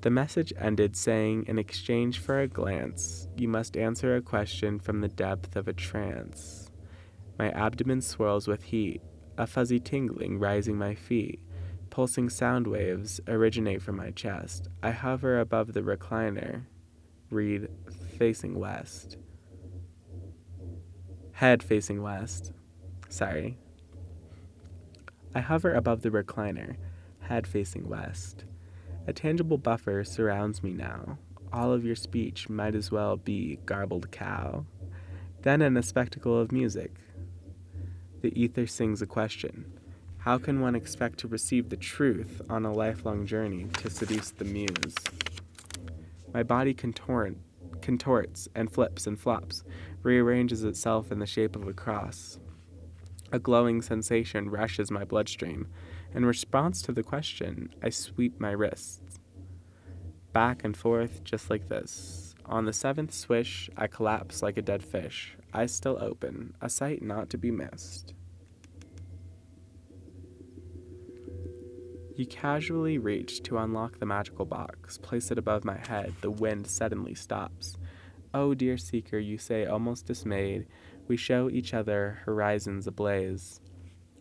The 0.00 0.10
message 0.10 0.52
ended 0.58 0.96
saying, 0.96 1.44
in 1.46 1.58
exchange 1.58 2.20
for 2.20 2.40
a 2.40 2.48
glance, 2.48 3.28
you 3.36 3.48
must 3.48 3.76
answer 3.76 4.16
a 4.16 4.22
question 4.22 4.78
from 4.78 5.00
the 5.00 5.08
depth 5.08 5.56
of 5.56 5.68
a 5.68 5.72
trance. 5.74 6.70
My 7.38 7.50
abdomen 7.50 8.00
swirls 8.00 8.48
with 8.48 8.64
heat, 8.64 9.02
a 9.36 9.46
fuzzy 9.46 9.78
tingling 9.78 10.38
rising 10.38 10.76
my 10.76 10.94
feet. 10.94 11.40
Pulsing 11.90 12.28
sound 12.28 12.66
waves 12.66 13.20
originate 13.28 13.82
from 13.82 13.96
my 13.96 14.10
chest. 14.10 14.68
I 14.82 14.90
hover 14.90 15.38
above 15.38 15.72
the 15.72 15.82
recliner, 15.82 16.64
read 17.30 17.68
facing 18.18 18.58
west. 18.58 19.16
Head 21.32 21.62
facing 21.62 22.02
west. 22.02 22.52
Sorry. 23.08 23.56
I 25.34 25.40
hover 25.40 25.74
above 25.74 26.02
the 26.02 26.10
recliner, 26.10 26.76
head 27.20 27.46
facing 27.46 27.88
west. 27.88 28.44
A 29.06 29.12
tangible 29.12 29.58
buffer 29.58 30.04
surrounds 30.04 30.62
me 30.62 30.72
now. 30.72 31.18
All 31.52 31.72
of 31.72 31.84
your 31.84 31.96
speech 31.96 32.48
might 32.48 32.74
as 32.74 32.90
well 32.90 33.16
be 33.16 33.58
garbled 33.64 34.10
cow. 34.10 34.66
Then, 35.42 35.62
in 35.62 35.76
a 35.76 35.82
spectacle 35.82 36.38
of 36.38 36.52
music, 36.52 36.92
the 38.20 38.38
ether 38.38 38.66
sings 38.66 39.00
a 39.00 39.06
question 39.06 39.72
How 40.18 40.36
can 40.36 40.60
one 40.60 40.74
expect 40.74 41.18
to 41.20 41.28
receive 41.28 41.70
the 41.70 41.76
truth 41.76 42.42
on 42.50 42.66
a 42.66 42.72
lifelong 42.72 43.26
journey 43.26 43.66
to 43.78 43.88
seduce 43.88 44.30
the 44.30 44.44
muse? 44.44 44.94
My 46.34 46.42
body 46.42 46.74
contort, 46.74 47.36
contorts 47.80 48.48
and 48.54 48.70
flips 48.70 49.06
and 49.06 49.18
flops, 49.18 49.64
rearranges 50.02 50.64
itself 50.64 51.10
in 51.10 51.18
the 51.18 51.26
shape 51.26 51.56
of 51.56 51.66
a 51.66 51.72
cross. 51.72 52.38
A 53.30 53.38
glowing 53.38 53.82
sensation 53.82 54.48
rushes 54.48 54.90
my 54.90 55.04
bloodstream. 55.04 55.68
In 56.14 56.24
response 56.24 56.80
to 56.82 56.92
the 56.92 57.02
question, 57.02 57.74
I 57.82 57.90
sweep 57.90 58.40
my 58.40 58.52
wrists. 58.52 59.20
Back 60.32 60.64
and 60.64 60.76
forth, 60.76 61.22
just 61.24 61.50
like 61.50 61.68
this. 61.68 62.34
On 62.46 62.64
the 62.64 62.72
seventh 62.72 63.12
swish, 63.12 63.68
I 63.76 63.86
collapse 63.86 64.42
like 64.42 64.56
a 64.56 64.62
dead 64.62 64.82
fish, 64.82 65.36
eyes 65.52 65.74
still 65.74 65.98
open, 66.00 66.54
a 66.62 66.70
sight 66.70 67.02
not 67.02 67.28
to 67.30 67.38
be 67.38 67.50
missed. 67.50 68.14
You 72.16 72.26
casually 72.26 72.96
reach 72.96 73.42
to 73.44 73.58
unlock 73.58 73.98
the 73.98 74.06
magical 74.06 74.46
box, 74.46 74.96
place 74.96 75.30
it 75.30 75.38
above 75.38 75.64
my 75.64 75.76
head. 75.76 76.14
The 76.22 76.30
wind 76.30 76.66
suddenly 76.66 77.14
stops. 77.14 77.76
Oh, 78.34 78.54
dear 78.54 78.76
seeker, 78.76 79.18
you 79.18 79.38
say, 79.38 79.66
almost 79.66 80.06
dismayed, 80.06 80.66
we 81.08 81.16
show 81.16 81.48
each 81.50 81.74
other 81.74 82.20
horizons 82.24 82.86
ablaze. 82.86 83.60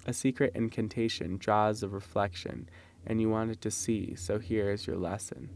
A 0.06 0.13
secret 0.13 0.54
incantation 0.56 1.38
draws 1.38 1.84
a 1.84 1.89
reflection, 1.89 2.69
and 3.06 3.19
you 3.19 3.30
wanted 3.30 3.62
to 3.62 3.71
see, 3.71 4.15
so 4.15 4.39
here 4.39 4.71
is 4.71 4.88
your 4.88 4.97
lesson. 4.97 5.50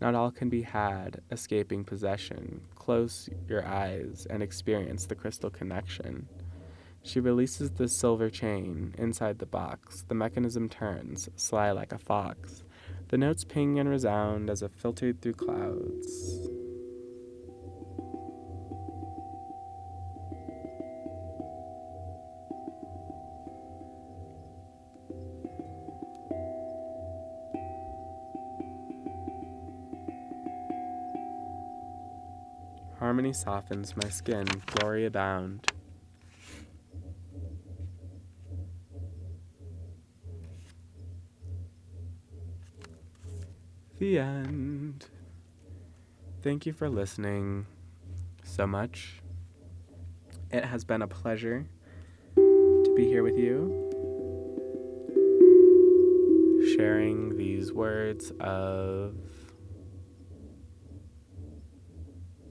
Not 0.00 0.16
all 0.16 0.32
can 0.32 0.48
be 0.48 0.62
had, 0.62 1.20
escaping 1.30 1.84
possession. 1.84 2.62
Close 2.74 3.28
your 3.48 3.64
eyes 3.64 4.26
and 4.28 4.42
experience 4.42 5.06
the 5.06 5.14
crystal 5.14 5.50
connection. 5.50 6.28
She 7.04 7.20
releases 7.20 7.70
the 7.70 7.88
silver 7.88 8.28
chain 8.28 8.94
inside 8.98 9.38
the 9.38 9.46
box. 9.46 10.04
The 10.08 10.14
mechanism 10.14 10.68
turns, 10.68 11.28
sly 11.36 11.70
like 11.70 11.92
a 11.92 11.98
fox. 11.98 12.64
The 13.08 13.18
notes 13.18 13.44
ping 13.44 13.78
and 13.78 13.88
resound 13.88 14.50
as 14.50 14.62
if 14.62 14.72
filtered 14.72 15.20
through 15.20 15.34
clouds. 15.34 16.48
Harmony 33.22 33.34
softens 33.34 33.96
my 33.96 34.08
skin, 34.08 34.44
glory 34.66 35.06
abound. 35.06 35.70
The 44.00 44.18
end. 44.18 45.06
Thank 46.42 46.66
you 46.66 46.72
for 46.72 46.88
listening 46.88 47.66
so 48.42 48.66
much. 48.66 49.22
It 50.50 50.64
has 50.64 50.82
been 50.82 51.02
a 51.02 51.06
pleasure 51.06 51.64
to 52.34 52.94
be 52.96 53.04
here 53.04 53.22
with 53.22 53.38
you, 53.38 53.70
sharing 56.76 57.36
these 57.36 57.72
words 57.72 58.32
of 58.40 59.14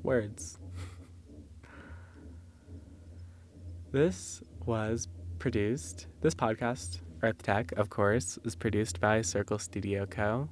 words. 0.01 0.60
This 3.91 4.41
was 4.65 5.09
produced, 5.37 6.07
this 6.21 6.33
podcast, 6.33 7.01
Earth 7.23 7.41
Tech, 7.43 7.73
of 7.73 7.89
course, 7.89 8.39
is 8.45 8.55
produced 8.55 9.01
by 9.01 9.21
Circle 9.21 9.59
Studio 9.59 10.05
Co. 10.05 10.47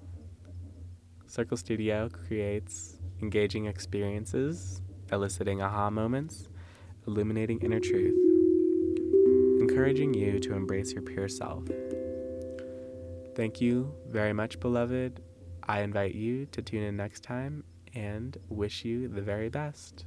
Circle 1.25 1.56
Studio 1.56 2.10
creates 2.10 2.99
engaging 3.21 3.65
experiences, 3.65 4.82
eliciting 5.12 5.62
aha 5.62 5.89
moments, 5.89 6.49
illuminating 7.08 7.60
inner 7.62 7.80
truth, 7.80 8.17
encouraging 9.62 10.13
you 10.13 10.39
to 10.39 10.54
embrace 10.54 10.91
your 10.91 11.02
pure 11.02 11.30
self. 11.30 11.63
Thank 13.36 13.62
you 13.62 13.93
very 14.08 14.34
much, 14.34 14.60
beloved. 14.60 15.21
I 15.63 15.82
invite 15.82 16.13
you 16.13 16.45
to 16.47 16.62
tune 16.62 16.84
in 16.84 16.97
next 16.97 17.23
time 17.23 17.63
and 17.95 18.36
wish 18.49 18.84
you 18.84 19.08
the 19.08 19.21
very 19.21 19.47
best. 19.47 20.06